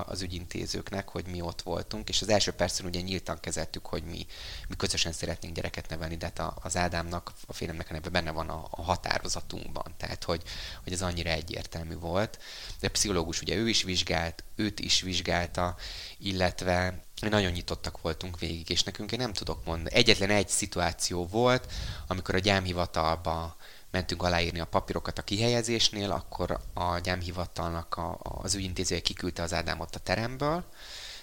az 0.00 0.22
ügyintézőknek, 0.22 1.08
hogy 1.08 1.26
mi 1.26 1.40
ott 1.40 1.62
voltunk, 1.62 2.08
és 2.08 2.22
az 2.22 2.28
első 2.28 2.50
percben 2.50 2.88
ugye 2.88 3.00
nyíltan 3.00 3.40
kezeltük, 3.40 3.86
hogy 3.86 4.02
mi, 4.02 4.26
mi 4.68 4.76
közösen 4.76 5.12
szeretnénk 5.12 5.54
gyereket 5.54 5.88
nevelni, 5.88 6.16
de 6.16 6.32
hát 6.34 6.54
az 6.62 6.76
Ádámnak, 6.76 7.32
a 7.46 7.52
férjemnek 7.52 8.00
a 8.04 8.10
benne 8.10 8.30
van 8.30 8.48
a, 8.48 8.66
a 8.70 8.82
határozatunkban, 8.82 9.94
tehát 9.96 10.24
hogy, 10.24 10.42
hogy 10.84 10.92
ez 10.92 11.02
annyira 11.02 11.30
egyértelmű 11.30 11.98
volt. 11.98 12.38
De 12.80 12.88
pszichológus 12.88 13.40
ugye 13.40 13.54
ő 13.54 13.68
is 13.68 13.82
vizsgált, 13.82 14.44
őt 14.56 14.80
is 14.80 15.00
vizsgálta, 15.00 15.76
illetve 16.18 17.04
nagyon 17.20 17.52
nyitottak 17.52 18.00
voltunk 18.00 18.38
végig, 18.38 18.70
és 18.70 18.82
nekünk 18.82 19.12
én 19.12 19.18
nem 19.18 19.32
tudok 19.32 19.64
mondani. 19.64 19.94
Egyetlen 19.94 20.30
egy 20.30 20.48
szituáció 20.48 21.26
volt, 21.26 21.72
amikor 22.06 22.34
a 22.34 22.38
gyámhivatalba 22.38 23.56
mentünk 23.96 24.22
aláírni 24.22 24.60
a 24.60 24.64
papírokat 24.64 25.18
a 25.18 25.22
kihelyezésnél, 25.22 26.10
akkor 26.10 26.60
a 26.74 26.98
gyámhivatalnak 26.98 27.96
a, 27.96 28.18
az 28.20 28.54
ügyintézője 28.54 29.00
kiküldte 29.00 29.42
az 29.42 29.52
Ádámot 29.52 29.94
a 29.94 29.98
teremből, 29.98 30.64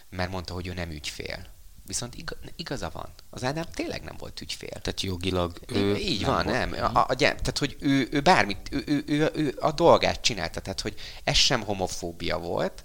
mert 0.09 0.31
mondta, 0.31 0.53
hogy 0.53 0.67
ő 0.67 0.73
nem 0.73 0.89
ügyfél. 0.89 1.45
Viszont 1.85 2.15
igaza 2.55 2.89
van. 2.93 3.09
Az 3.29 3.43
Ádám 3.43 3.65
tényleg 3.73 4.03
nem 4.03 4.15
volt 4.17 4.41
ügyfél. 4.41 4.69
Tehát 4.69 5.01
jogilag 5.01 5.59
ő 5.67 5.95
Így 5.95 6.21
nem 6.21 6.33
van, 6.33 6.43
volt. 6.43 6.55
nem. 6.55 6.83
A, 6.83 6.99
a, 6.99 7.05
a, 7.09 7.15
tehát, 7.15 7.57
hogy 7.57 7.77
ő, 7.79 8.07
ő 8.11 8.21
bármit, 8.21 8.69
ő, 8.71 8.83
ő, 8.85 9.03
ő, 9.07 9.31
ő 9.33 9.55
a 9.59 9.71
dolgát 9.71 10.21
csinálta, 10.21 10.59
tehát, 10.61 10.81
hogy 10.81 10.95
ez 11.23 11.35
sem 11.35 11.61
homofóbia 11.61 12.37
volt, 12.37 12.83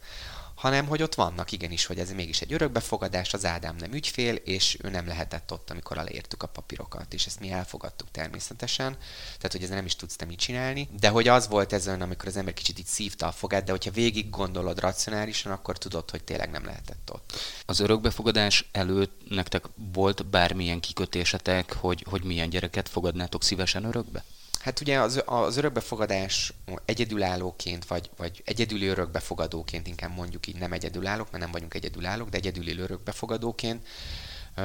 hanem 0.59 0.87
hogy 0.87 1.03
ott 1.03 1.15
vannak 1.15 1.53
igenis, 1.53 1.87
hogy 1.87 1.99
ez 1.99 2.13
mégis 2.13 2.41
egy 2.41 2.53
örökbefogadás, 2.53 3.35
az 3.35 3.45
Ádám 3.45 3.77
nem 3.77 3.93
ügyfél, 3.93 4.35
és 4.35 4.79
ő 4.83 4.89
nem 4.89 5.07
lehetett 5.07 5.53
ott, 5.53 5.71
amikor 5.71 5.99
aláírtuk 5.99 6.43
a 6.43 6.47
papírokat, 6.47 7.15
és 7.15 7.27
ezt 7.27 7.41
mi 7.41 7.51
elfogadtuk 7.51 8.11
természetesen, 8.11 8.97
tehát 9.37 9.53
hogy 9.53 9.63
ez 9.63 9.69
nem 9.69 9.85
is 9.85 9.97
tudsz 9.97 10.17
te 10.17 10.25
mit 10.25 10.39
csinálni, 10.39 10.89
de 11.01 11.09
hogy 11.09 11.29
az 11.29 11.49
volt 11.49 11.73
ezen, 11.73 12.01
amikor 12.01 12.29
az 12.29 12.37
ember 12.37 12.55
kicsit 12.55 12.79
így 12.79 12.87
szívta 12.87 13.27
a 13.27 13.33
fogát, 13.33 13.65
de 13.65 13.71
hogyha 13.71 13.91
végig 13.91 14.31
gondolod 14.31 14.81
racionálisan, 14.81 15.53
akkor 15.53 15.79
tudod, 15.79 16.11
hogy 16.11 16.25
tényleg 16.25 16.51
nem 16.51 16.65
lehetett 16.65 17.11
ott. 17.13 17.33
Az 17.67 17.81
örökbefogadás 17.81 18.69
előtt 18.73 19.21
nektek 19.29 19.65
volt 19.93 20.27
bármilyen 20.27 20.81
kikötésetek, 20.81 21.73
hogy, 21.73 22.05
hogy 22.11 22.25
milyen 22.25 22.51
gyereket 22.51 22.89
fogadnátok 22.89 23.45
szívesen 23.45 23.85
örökbe? 23.85 24.25
Hát 24.69 24.81
ugye 24.81 25.01
az, 25.01 25.23
az 25.25 25.57
örökbefogadás 25.57 26.53
egyedülállóként, 26.85 27.85
vagy, 27.85 28.11
vagy 28.17 28.43
egyedüli 28.45 28.87
örökbefogadóként, 28.87 29.87
inkább 29.87 30.15
mondjuk 30.15 30.47
így 30.47 30.59
nem 30.59 30.73
egyedülállók, 30.73 31.31
mert 31.31 31.43
nem 31.43 31.53
vagyunk 31.53 31.75
egyedülállók, 31.75 32.29
de 32.29 32.37
egyedüli 32.37 32.79
örökbefogadóként, 32.79 33.87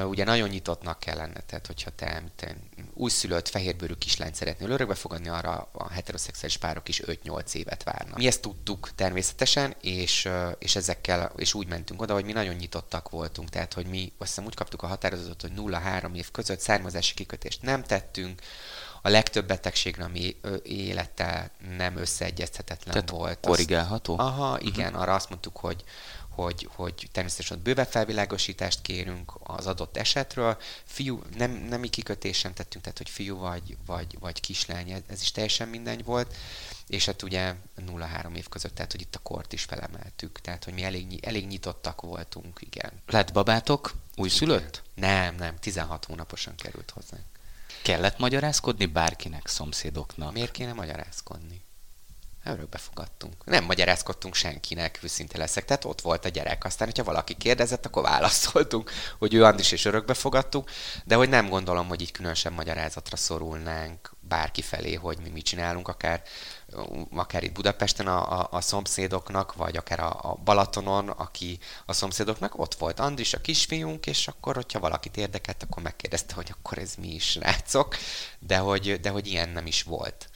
ugye 0.02 0.24
nagyon 0.24 0.48
nyitottnak 0.48 0.98
kell 0.98 1.16
lenne, 1.16 1.40
tehát 1.40 1.66
hogyha 1.66 1.90
te, 1.90 2.22
te 2.36 2.56
újszülött 2.94 3.48
fehérbőrű 3.48 3.94
kislányt 3.94 4.34
szeretnél 4.34 4.70
örökbefogadni, 4.70 5.28
arra 5.28 5.68
a 5.72 5.90
heteroszexuális 5.90 6.56
párok 6.56 6.88
is 6.88 7.02
5-8 7.06 7.54
évet 7.54 7.82
várnak. 7.82 8.16
Mi 8.16 8.26
ezt 8.26 8.40
tudtuk 8.40 8.90
természetesen, 8.94 9.74
és, 9.80 10.28
és 10.58 10.76
ezekkel, 10.76 11.32
és 11.36 11.54
úgy 11.54 11.66
mentünk 11.66 12.02
oda, 12.02 12.14
hogy 12.14 12.24
mi 12.24 12.32
nagyon 12.32 12.54
nyitottak 12.54 13.08
voltunk, 13.08 13.48
tehát 13.48 13.72
hogy 13.72 13.86
mi 13.86 14.12
azt 14.18 14.28
hiszem 14.28 14.44
úgy 14.44 14.54
kaptuk 14.54 14.82
a 14.82 14.86
határozatot, 14.86 15.40
hogy 15.40 15.52
0-3 15.56 16.14
év 16.16 16.30
között 16.30 16.60
származási 16.60 17.14
kikötést 17.14 17.62
nem 17.62 17.82
tettünk, 17.82 18.40
a 19.06 19.08
legtöbb 19.08 19.46
betegségre, 19.46 20.04
ami 20.04 20.36
élettel 20.62 21.50
nem 21.76 21.96
összeegyezhetetlen 21.96 22.94
Tehát 22.94 23.10
volt. 23.10 23.40
korrigálható? 23.40 24.18
Azt, 24.18 24.28
aha, 24.28 24.54
mhm. 24.54 24.66
igen, 24.66 24.86
uh-huh. 24.86 25.02
arra 25.02 25.14
azt 25.14 25.28
mondtuk, 25.28 25.56
hogy 25.56 25.84
hogy, 26.34 26.68
hogy 26.74 27.08
természetesen 27.12 27.60
bővebb 27.62 27.88
felvilágosítást 27.88 28.82
kérünk 28.82 29.32
az 29.42 29.66
adott 29.66 29.96
esetről. 29.96 30.56
Fiú, 30.84 31.22
nem, 31.36 31.50
nemi 31.50 31.88
kikötésen 31.88 32.54
tettünk, 32.54 32.84
tehát 32.84 32.98
hogy 32.98 33.08
fiú 33.08 33.38
vagy, 33.38 33.76
vagy, 33.86 34.16
vagy 34.20 34.40
kislány, 34.40 35.04
ez 35.06 35.20
is 35.20 35.30
teljesen 35.30 35.68
mindegy 35.68 36.04
volt. 36.04 36.34
És 36.86 37.04
hát 37.04 37.22
ugye 37.22 37.54
0-3 37.86 38.36
év 38.36 38.48
között, 38.48 38.74
tehát 38.74 38.92
hogy 38.92 39.00
itt 39.00 39.14
a 39.14 39.18
kort 39.22 39.52
is 39.52 39.62
felemeltük, 39.62 40.40
tehát 40.40 40.64
hogy 40.64 40.74
mi 40.74 40.82
elég, 40.82 41.24
elég 41.24 41.46
nyitottak 41.46 42.00
voltunk, 42.00 42.60
igen. 42.60 42.92
Lett 43.06 43.32
babátok? 43.32 43.92
Újszülött? 44.16 44.82
Nem, 44.94 45.34
nem, 45.34 45.58
16 45.58 46.04
hónaposan 46.04 46.54
került 46.56 46.90
hozzánk. 46.90 47.33
Kellett 47.84 48.18
magyarázkodni 48.18 48.86
bárkinek, 48.86 49.46
szomszédoknak? 49.46 50.32
Miért 50.32 50.50
kéne 50.50 50.72
magyarázkodni? 50.72 51.64
Örökbe 52.44 52.78
fogadtunk. 52.78 53.44
Nem 53.44 53.64
magyarázkodtunk 53.64 54.34
senkinek, 54.34 54.98
őszinte 55.02 55.38
leszek. 55.38 55.64
Tehát 55.64 55.84
ott 55.84 56.00
volt 56.00 56.24
a 56.24 56.28
gyerek. 56.28 56.64
Aztán, 56.64 56.88
hogyha 56.88 57.04
valaki 57.04 57.34
kérdezett, 57.34 57.86
akkor 57.86 58.02
válaszoltunk, 58.02 58.90
hogy 59.18 59.34
ő 59.34 59.44
Andis 59.44 59.72
és 59.72 59.84
örökbe 59.84 60.14
fogadtuk, 60.14 60.70
de 61.04 61.14
hogy 61.14 61.28
nem 61.28 61.48
gondolom, 61.48 61.88
hogy 61.88 62.00
így 62.00 62.12
különösen 62.12 62.52
magyarázatra 62.52 63.16
szorulnánk 63.16 64.14
bárki 64.20 64.62
felé, 64.62 64.94
hogy 64.94 65.18
mi 65.22 65.28
mit 65.28 65.44
csinálunk, 65.44 65.88
akár, 65.88 66.22
akár 67.14 67.42
itt 67.42 67.52
Budapesten 67.52 68.06
a, 68.06 68.40
a, 68.40 68.48
a 68.50 68.60
szomszédoknak, 68.60 69.54
vagy 69.54 69.76
akár 69.76 70.00
a, 70.00 70.10
a 70.22 70.38
Balatonon, 70.44 71.08
aki 71.08 71.58
a 71.86 71.92
szomszédoknak 71.92 72.58
ott 72.58 72.74
volt 72.74 73.00
Andris, 73.00 73.34
a 73.34 73.40
kisfiunk, 73.40 74.06
és 74.06 74.28
akkor, 74.28 74.54
hogyha 74.54 74.80
valakit 74.80 75.16
érdekelt, 75.16 75.62
akkor 75.62 75.82
megkérdezte, 75.82 76.34
hogy 76.34 76.54
akkor 76.58 76.78
ez 76.78 76.94
mi 76.94 77.14
is, 77.14 77.34
rácok, 77.34 77.96
de 78.38 78.58
hogy, 78.58 79.00
de 79.00 79.10
hogy 79.10 79.26
ilyen 79.26 79.48
nem 79.48 79.66
is 79.66 79.82
volt. 79.82 80.28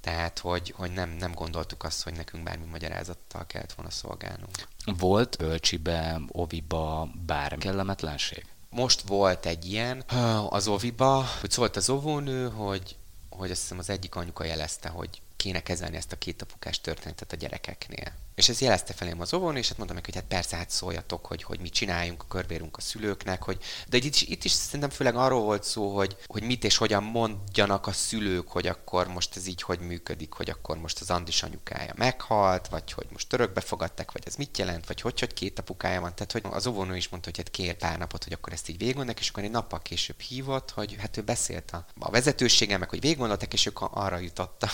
Tehát, 0.00 0.38
hogy, 0.38 0.74
hogy 0.76 0.92
nem, 0.92 1.10
nem 1.10 1.32
gondoltuk 1.32 1.84
azt, 1.84 2.02
hogy 2.02 2.12
nekünk 2.12 2.42
bármi 2.44 2.64
magyarázattal 2.64 3.46
kellett 3.46 3.72
volna 3.72 3.90
szolgálnunk. 3.90 4.68
Volt 4.98 5.36
bölcsibe, 5.36 6.20
oviba 6.28 7.08
bármi 7.26 7.62
kellemetlenség? 7.62 8.46
Most 8.70 9.00
volt 9.00 9.46
egy 9.46 9.70
ilyen 9.70 10.04
az 10.48 10.68
oviba, 10.68 11.24
hogy 11.40 11.50
szólt 11.50 11.76
az 11.76 11.90
óvónő, 11.90 12.50
hogy, 12.50 12.96
hogy 13.30 13.50
azt 13.50 13.60
hiszem 13.60 13.78
az 13.78 13.90
egyik 13.90 14.14
anyuka 14.14 14.44
jelezte, 14.44 14.88
hogy 14.88 15.20
kéne 15.36 15.62
kezelni 15.62 15.96
ezt 15.96 16.12
a 16.12 16.18
két 16.18 16.42
apukás 16.42 16.80
történetet 16.80 17.32
a 17.32 17.36
gyerekeknél. 17.36 18.12
És 18.36 18.48
ez 18.48 18.60
jelezte 18.60 18.92
felém 18.92 19.20
az 19.20 19.34
óvón, 19.34 19.56
és 19.56 19.68
hát 19.68 19.76
mondtam 19.76 19.96
neki, 19.98 20.12
hogy 20.12 20.20
hát 20.20 20.30
persze, 20.30 20.56
hát 20.56 20.70
szóljatok, 20.70 21.26
hogy, 21.26 21.42
hogy 21.42 21.60
mit 21.60 21.72
csináljunk, 21.72 22.24
körvérünk 22.28 22.76
a 22.76 22.80
szülőknek, 22.80 23.42
hogy, 23.42 23.58
de 23.88 23.96
itt 23.96 24.04
is, 24.04 24.22
itt 24.22 24.44
is 24.44 24.50
szerintem 24.50 24.90
főleg 24.90 25.16
arról 25.16 25.42
volt 25.42 25.64
szó, 25.64 25.94
hogy, 25.96 26.16
hogy 26.26 26.42
mit 26.42 26.64
és 26.64 26.76
hogyan 26.76 27.02
mondjanak 27.02 27.86
a 27.86 27.92
szülők, 27.92 28.48
hogy 28.48 28.66
akkor 28.66 29.06
most 29.08 29.36
ez 29.36 29.46
így 29.46 29.62
hogy 29.62 29.78
működik, 29.78 30.32
hogy 30.32 30.50
akkor 30.50 30.78
most 30.78 31.00
az 31.00 31.10
Andis 31.10 31.42
anyukája 31.42 31.92
meghalt, 31.96 32.68
vagy 32.68 32.92
hogy 32.92 33.06
most 33.10 33.32
örökbe 33.32 33.60
fogadtak, 33.60 34.12
vagy 34.12 34.22
ez 34.26 34.34
mit 34.34 34.58
jelent, 34.58 34.86
vagy 34.86 35.00
hogy, 35.00 35.20
hogy 35.20 35.32
két 35.32 35.58
apukája 35.58 36.00
van. 36.00 36.14
Tehát, 36.14 36.32
hogy 36.32 36.42
az 36.50 36.66
óvónő 36.66 36.96
is 36.96 37.08
mondta, 37.08 37.28
hogy 37.28 37.38
hát 37.38 37.50
kér 37.50 37.74
pár 37.74 37.98
napot, 37.98 38.24
hogy 38.24 38.32
akkor 38.32 38.52
ezt 38.52 38.68
így 38.68 38.78
végigondolnak, 38.78 39.20
és 39.20 39.28
akkor 39.28 39.42
egy 39.42 39.50
nappal 39.50 39.82
később 39.82 40.20
hívott, 40.20 40.70
hogy 40.70 40.96
hát 40.98 41.16
ő 41.16 41.22
beszélt 41.22 41.70
a, 41.70 41.86
a 41.98 42.10
vezetőséggel, 42.10 42.78
meg 42.78 42.88
hogy 42.88 43.00
végigondoltak, 43.00 43.52
és 43.52 43.66
ők 43.66 43.80
arra 43.80 44.18
jutottak, 44.18 44.70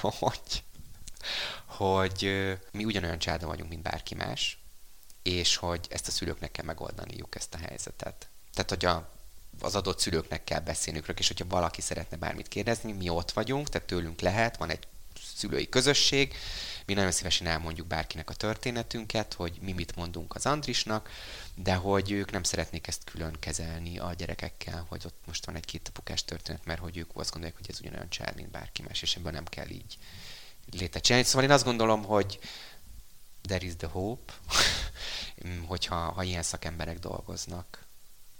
hogy 0.00 0.62
hogy 1.78 2.32
mi 2.72 2.84
ugyanolyan 2.84 3.18
családa 3.18 3.46
vagyunk, 3.46 3.68
mint 3.68 3.82
bárki 3.82 4.14
más, 4.14 4.58
és 5.22 5.56
hogy 5.56 5.86
ezt 5.90 6.08
a 6.08 6.10
szülőknek 6.10 6.50
kell 6.50 6.64
megoldaniuk 6.64 7.34
ezt 7.34 7.54
a 7.54 7.58
helyzetet. 7.58 8.28
Tehát, 8.52 8.70
hogy 8.70 8.84
a, 8.84 9.10
az 9.60 9.74
adott 9.74 9.98
szülőknek 9.98 10.44
kell 10.44 10.60
beszélnünk, 10.60 11.06
és 11.16 11.26
hogyha 11.28 11.46
valaki 11.48 11.80
szeretne 11.80 12.16
bármit 12.16 12.48
kérdezni, 12.48 12.92
mi 12.92 13.08
ott 13.08 13.30
vagyunk, 13.30 13.68
tehát 13.68 13.86
tőlünk 13.86 14.20
lehet, 14.20 14.56
van 14.56 14.70
egy 14.70 14.86
szülői 15.36 15.68
közösség, 15.68 16.34
Mi 16.88 16.94
nagyon 16.94 17.12
szívesen 17.12 17.46
elmondjuk 17.46 17.86
bárkinek 17.86 18.30
a 18.30 18.34
történetünket, 18.34 19.34
hogy 19.34 19.58
mi 19.60 19.72
mit 19.72 19.96
mondunk 19.96 20.34
az 20.34 20.46
Andrisnak, 20.46 21.10
de 21.54 21.74
hogy 21.74 22.10
ők 22.10 22.30
nem 22.30 22.42
szeretnék 22.42 22.86
ezt 22.86 23.04
külön 23.04 23.36
kezelni 23.38 23.98
a 23.98 24.14
gyerekekkel, 24.16 24.86
hogy 24.88 25.02
ott 25.06 25.18
most 25.26 25.46
van 25.46 25.54
egy 25.54 25.64
két 25.64 25.88
apukás 25.88 26.24
történet, 26.24 26.64
mert 26.64 26.80
hogy 26.80 26.96
ők 26.96 27.10
azt 27.14 27.30
gondolják, 27.30 27.58
hogy 27.58 27.70
ez 27.70 27.80
ugyanolyan 27.80 28.08
család, 28.08 28.34
mint 28.34 28.50
bárki 28.50 28.82
más, 28.82 29.02
és 29.02 29.16
ebből 29.16 29.32
nem 29.32 29.44
kell 29.44 29.68
így 29.68 29.98
létet 30.70 31.02
csinálni. 31.02 31.26
Szóval 31.26 31.44
én 31.44 31.50
azt 31.50 31.64
gondolom, 31.64 32.04
hogy 32.04 32.38
there 33.42 33.66
is 33.66 33.76
the 33.76 33.88
hope, 33.88 34.32
hogyha 35.66 35.94
ha 35.94 36.22
ilyen 36.22 36.42
szakemberek 36.42 36.98
dolgoznak 36.98 37.86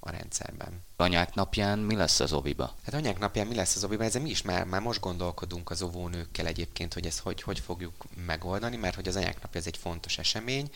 a 0.00 0.10
rendszerben. 0.10 0.84
Anyák 0.96 1.34
napján 1.34 1.78
mi 1.78 1.94
lesz 1.94 2.20
az 2.20 2.32
oviba? 2.32 2.74
Hát 2.84 2.94
anyák 2.94 3.18
napján 3.18 3.46
mi 3.46 3.54
lesz 3.54 3.76
az 3.76 3.84
oviba? 3.84 4.04
Ezzel 4.04 4.22
mi 4.22 4.30
is 4.30 4.42
már, 4.42 4.64
már 4.64 4.80
most 4.80 5.00
gondolkodunk 5.00 5.70
az 5.70 5.82
óvónőkkel 5.82 6.46
egyébként, 6.46 6.94
hogy 6.94 7.06
ezt 7.06 7.18
hogy, 7.18 7.42
hogy 7.42 7.60
fogjuk 7.60 8.04
megoldani, 8.26 8.76
mert 8.76 8.94
hogy 8.94 9.08
az 9.08 9.16
anyák 9.16 9.42
napja 9.42 9.60
ez 9.60 9.66
egy 9.66 9.76
fontos 9.76 10.18
esemény. 10.18 10.70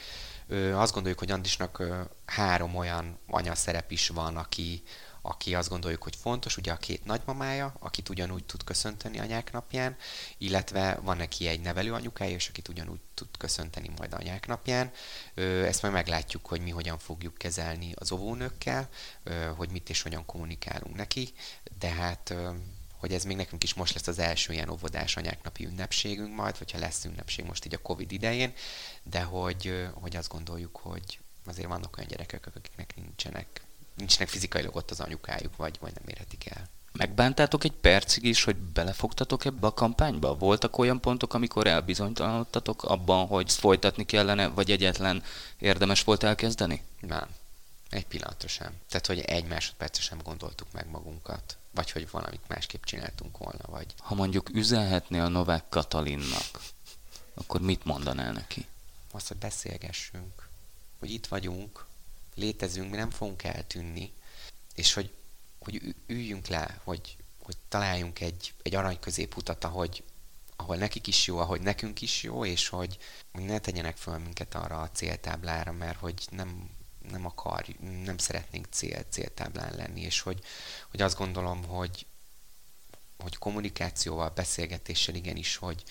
Ö, 0.47 0.75
azt 0.75 0.93
gondoljuk, 0.93 1.19
hogy 1.19 1.31
Andisnak 1.31 1.79
ö, 1.79 2.01
három 2.25 2.75
olyan 2.75 3.19
anyaszerep 3.27 3.91
is 3.91 4.09
van, 4.09 4.37
aki, 4.37 4.83
aki 5.23 5.55
azt 5.55 5.69
gondoljuk, 5.69 6.03
hogy 6.03 6.17
fontos, 6.17 6.57
ugye 6.57 6.73
a 6.73 6.77
két 6.77 7.05
nagymamája, 7.05 7.75
akit 7.79 8.09
ugyanúgy 8.09 8.45
tud 8.45 8.65
köszönteni 8.65 9.19
anyák 9.19 9.53
napján, 9.53 9.97
illetve 10.39 10.99
van 11.03 11.17
neki 11.17 11.47
egy 11.47 11.61
nevelő 11.61 11.93
anyukája, 11.93 12.35
és 12.35 12.49
akit 12.49 12.69
ugyanúgy 12.69 13.01
tud 13.15 13.29
köszönteni 13.39 13.91
majd 13.97 14.13
anyák 14.13 14.47
napján. 14.47 14.91
Ezt 15.65 15.83
majd 15.83 15.95
meglátjuk, 15.95 16.47
hogy 16.47 16.61
mi 16.61 16.71
hogyan 16.71 16.99
fogjuk 16.99 17.39
kezelni 17.39 17.93
az 17.95 18.13
óvónőkkel, 18.13 18.89
hogy 19.57 19.71
mit 19.71 19.91
és 19.91 20.03
hogyan 20.03 20.27
kommunikálunk 20.27 20.97
neki, 20.97 21.33
de 21.79 21.89
hát 21.89 22.35
hogy 22.97 23.13
ez 23.13 23.25
még 23.25 23.37
nekünk 23.37 23.65
is 23.65 23.75
most 23.75 23.95
lesz 23.95 24.07
az 24.07 24.19
első 24.19 24.53
ilyen 24.53 24.69
óvodás 24.69 25.17
anyáknapi 25.17 25.65
ünnepségünk 25.65 26.35
majd, 26.35 26.57
hogyha 26.57 26.79
lesz 26.79 27.05
ünnepség 27.05 27.45
most 27.45 27.65
így 27.65 27.75
a 27.75 27.83
Covid 27.83 28.13
idején, 28.13 28.53
de 29.03 29.23
hogy, 29.23 29.89
hogy 29.93 30.17
azt 30.17 30.29
gondoljuk, 30.29 30.77
hogy 30.77 31.21
azért 31.47 31.69
vannak 31.69 31.97
olyan 31.97 32.09
gyerekek, 32.11 32.47
akiknek 32.47 32.97
nincsenek 32.97 33.63
nincsenek 33.95 34.29
fizikailag 34.29 34.77
ott 34.77 34.91
az 34.91 35.01
anyukájuk, 35.01 35.57
vagy, 35.57 35.77
vagy 35.81 35.93
nem 35.95 36.09
érhetik 36.09 36.47
el. 36.47 36.69
Megbántátok 36.93 37.65
egy 37.65 37.73
percig 37.73 38.25
is, 38.25 38.45
hogy 38.45 38.57
belefogtatok 38.57 39.45
ebbe 39.45 39.67
a 39.67 39.75
kampányba? 39.75 40.37
Voltak 40.37 40.79
olyan 40.79 41.01
pontok, 41.01 41.35
amikor 41.35 41.67
elbizonytalanodtatok 41.67 42.83
abban, 42.83 43.27
hogy 43.27 43.53
folytatni 43.53 44.05
kellene, 44.05 44.47
vagy 44.47 44.71
egyetlen 44.71 45.23
érdemes 45.59 46.05
volt 46.05 46.23
elkezdeni? 46.23 46.83
Nem. 47.01 47.29
Egy 47.91 48.07
pillanatra 48.07 48.49
sem. 48.49 48.73
Tehát, 48.89 49.07
hogy 49.07 49.19
egy 49.19 49.45
másodpercre 49.45 50.03
sem 50.03 50.19
gondoltuk 50.25 50.73
meg 50.73 50.91
magunkat. 50.91 51.57
Vagy 51.71 51.91
hogy 51.91 52.11
valamit 52.11 52.49
másképp 52.49 52.85
csináltunk 52.85 53.39
volna, 53.39 53.65
vagy... 53.67 53.87
Ha 53.99 54.15
mondjuk 54.15 54.49
üzenhetné 54.55 55.19
a 55.19 55.29
Novák 55.29 55.65
Katalinnak, 55.69 56.61
akkor 57.35 57.61
mit 57.61 57.85
mondanál 57.85 58.33
neki? 58.33 58.67
Azt, 59.11 59.29
hogy 59.29 59.37
beszélgessünk. 59.37 60.49
Hogy 60.99 61.11
itt 61.11 61.27
vagyunk, 61.27 61.87
létezünk, 62.35 62.91
mi 62.91 62.97
nem 62.97 63.11
fogunk 63.11 63.43
eltűnni, 63.43 64.13
és 64.75 64.93
hogy, 64.93 65.15
hogy 65.59 65.95
üljünk 66.07 66.47
le, 66.47 66.81
hogy, 66.85 67.17
hogy 67.43 67.57
találjunk 67.69 68.21
egy, 68.21 68.55
egy 68.63 68.75
arany 68.75 69.01
középutat, 69.01 69.65
ahogy, 69.65 70.05
ahol 70.57 70.77
nekik 70.77 71.07
is 71.07 71.27
jó, 71.27 71.39
ahogy 71.39 71.61
nekünk 71.61 72.01
is 72.01 72.23
jó, 72.23 72.45
és 72.45 72.69
hogy 72.69 72.99
ne 73.33 73.59
tegyenek 73.59 73.97
föl 73.97 74.19
minket 74.19 74.55
arra 74.55 74.81
a 74.81 74.91
céltáblára, 74.91 75.73
mert 75.73 75.99
hogy 75.99 76.27
nem, 76.31 76.71
nem 77.11 77.27
akar, 77.27 77.67
nem 78.05 78.19
szeretnénk 78.19 78.67
cél, 78.71 79.05
céltáblán 79.11 79.75
lenni, 79.75 80.01
és 80.01 80.21
hogy, 80.21 80.45
hogy 80.91 81.03
azt 81.03 81.17
gondolom, 81.17 81.65
hogy, 81.65 82.07
hogy 83.19 83.37
kommunikációval, 83.37 84.29
beszélgetéssel 84.29 85.15
igenis, 85.15 85.57
hogy 85.57 85.83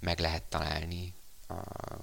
meg 0.00 0.18
lehet 0.18 0.42
találni 0.42 1.14
a, 1.46 1.54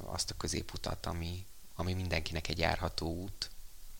azt 0.05 0.31
a 0.31 0.37
középutat, 0.37 1.05
ami, 1.05 1.45
ami 1.75 1.93
mindenkinek 1.93 2.47
egy 2.47 2.57
járható 2.57 3.07
út, 3.07 3.49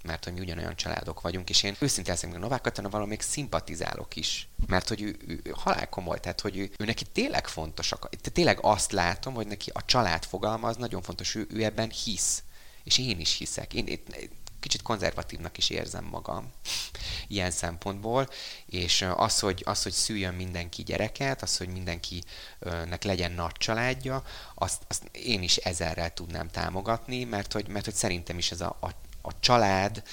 mert 0.05 0.23
hogy 0.23 0.33
mi 0.33 0.39
ugyanolyan 0.39 0.75
családok 0.75 1.21
vagyunk, 1.21 1.49
és 1.49 1.63
én 1.63 1.75
őszintén 1.79 2.15
szerintem 2.15 2.43
Novák 2.43 2.61
Katalin 2.61 3.07
még 3.07 3.21
szimpatizálok 3.21 4.15
is, 4.15 4.47
mert 4.67 4.87
hogy 4.87 5.01
ő, 5.01 5.17
ő, 5.27 5.39
ő 5.43 5.53
halál 5.55 5.89
komoly, 5.89 6.19
tehát 6.19 6.41
hogy 6.41 6.57
ő, 6.57 6.71
ő 6.77 6.85
neki 6.85 7.05
tényleg 7.05 7.47
fontosak, 7.47 8.09
tényleg 8.33 8.57
azt 8.61 8.91
látom, 8.91 9.33
hogy 9.33 9.47
neki 9.47 9.69
a 9.73 9.85
család 9.85 10.25
fogalma 10.25 10.67
az 10.67 10.75
nagyon 10.75 11.01
fontos, 11.01 11.35
ő, 11.35 11.47
ő 11.49 11.63
ebben 11.63 11.89
hisz, 11.89 12.43
és 12.83 12.97
én 12.97 13.19
is 13.19 13.37
hiszek. 13.37 13.73
Én, 13.73 13.87
én 13.87 13.99
kicsit 14.65 14.81
konzervatívnak 14.81 15.57
is 15.57 15.69
érzem 15.69 16.03
magam 16.03 16.51
ilyen 17.27 17.51
szempontból, 17.51 18.29
és 18.65 19.05
az, 19.15 19.39
hogy, 19.39 19.61
az, 19.65 19.83
hogy 19.83 19.91
szüljön 19.91 20.33
mindenki 20.33 20.83
gyereket, 20.83 21.41
az, 21.41 21.57
hogy 21.57 21.67
mindenkinek 21.67 23.03
legyen 23.03 23.31
nagy 23.31 23.51
családja, 23.51 24.23
azt, 24.55 24.83
azt 24.87 25.03
én 25.11 25.43
is 25.43 25.55
ezerrel 25.55 26.13
tudnám 26.13 26.49
támogatni, 26.49 27.23
mert 27.23 27.53
hogy, 27.53 27.67
mert 27.67 27.85
hogy 27.85 27.93
szerintem 27.93 28.37
is 28.37 28.51
ez 28.51 28.61
a, 28.61 28.77
a 28.81 28.89
a 29.25 29.31
család, 29.39 30.03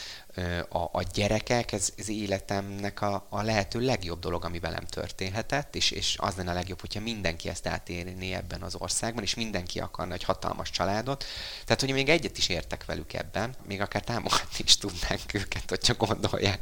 a, 0.69 0.79
a 0.79 1.03
gyerekek, 1.13 1.73
ez, 1.73 1.93
ez 1.97 2.09
életemnek 2.09 3.01
a, 3.01 3.27
a 3.29 3.43
lehető 3.43 3.81
legjobb 3.81 4.19
dolog, 4.19 4.45
ami 4.45 4.59
velem 4.59 4.85
történhetett, 4.85 5.77
és, 5.77 5.91
és 5.91 6.17
az 6.19 6.35
lenne 6.35 6.51
a 6.51 6.55
legjobb, 6.55 6.81
hogyha 6.81 7.01
mindenki 7.01 7.49
ezt 7.49 7.67
átérni 7.67 8.35
ebben 8.35 8.63
az 8.63 8.75
országban, 8.75 9.23
és 9.23 9.35
mindenki 9.35 9.81
akarna 9.81 10.15
egy 10.15 10.25
hatalmas 10.25 10.71
családot. 10.71 11.25
Tehát, 11.65 11.81
hogy 11.81 11.93
még 11.93 12.09
egyet 12.09 12.39
is 12.39 12.49
értek 12.49 12.85
velük 12.85 13.13
ebben, 13.13 13.55
még 13.67 13.81
akár 13.81 14.03
támogatni 14.03 14.65
is 14.65 14.77
tudnánk 14.77 15.35
őket, 15.35 15.69
hogyha 15.69 15.95
gondolják, 15.95 16.61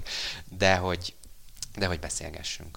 de 0.49 0.77
hogy, 0.77 1.15
de 1.77 1.87
hogy 1.87 2.01
beszélgessünk. 2.01 2.77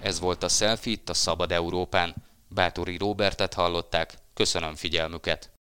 Ez 0.00 0.20
volt 0.20 0.42
a 0.42 0.48
Selfie 0.48 0.92
itt 0.92 1.08
a 1.08 1.14
Szabad 1.14 1.52
Európán. 1.52 2.14
Bátori 2.48 2.96
Robertet 2.96 3.54
hallották, 3.54 4.14
köszönöm 4.34 4.74
figyelmüket! 4.74 5.55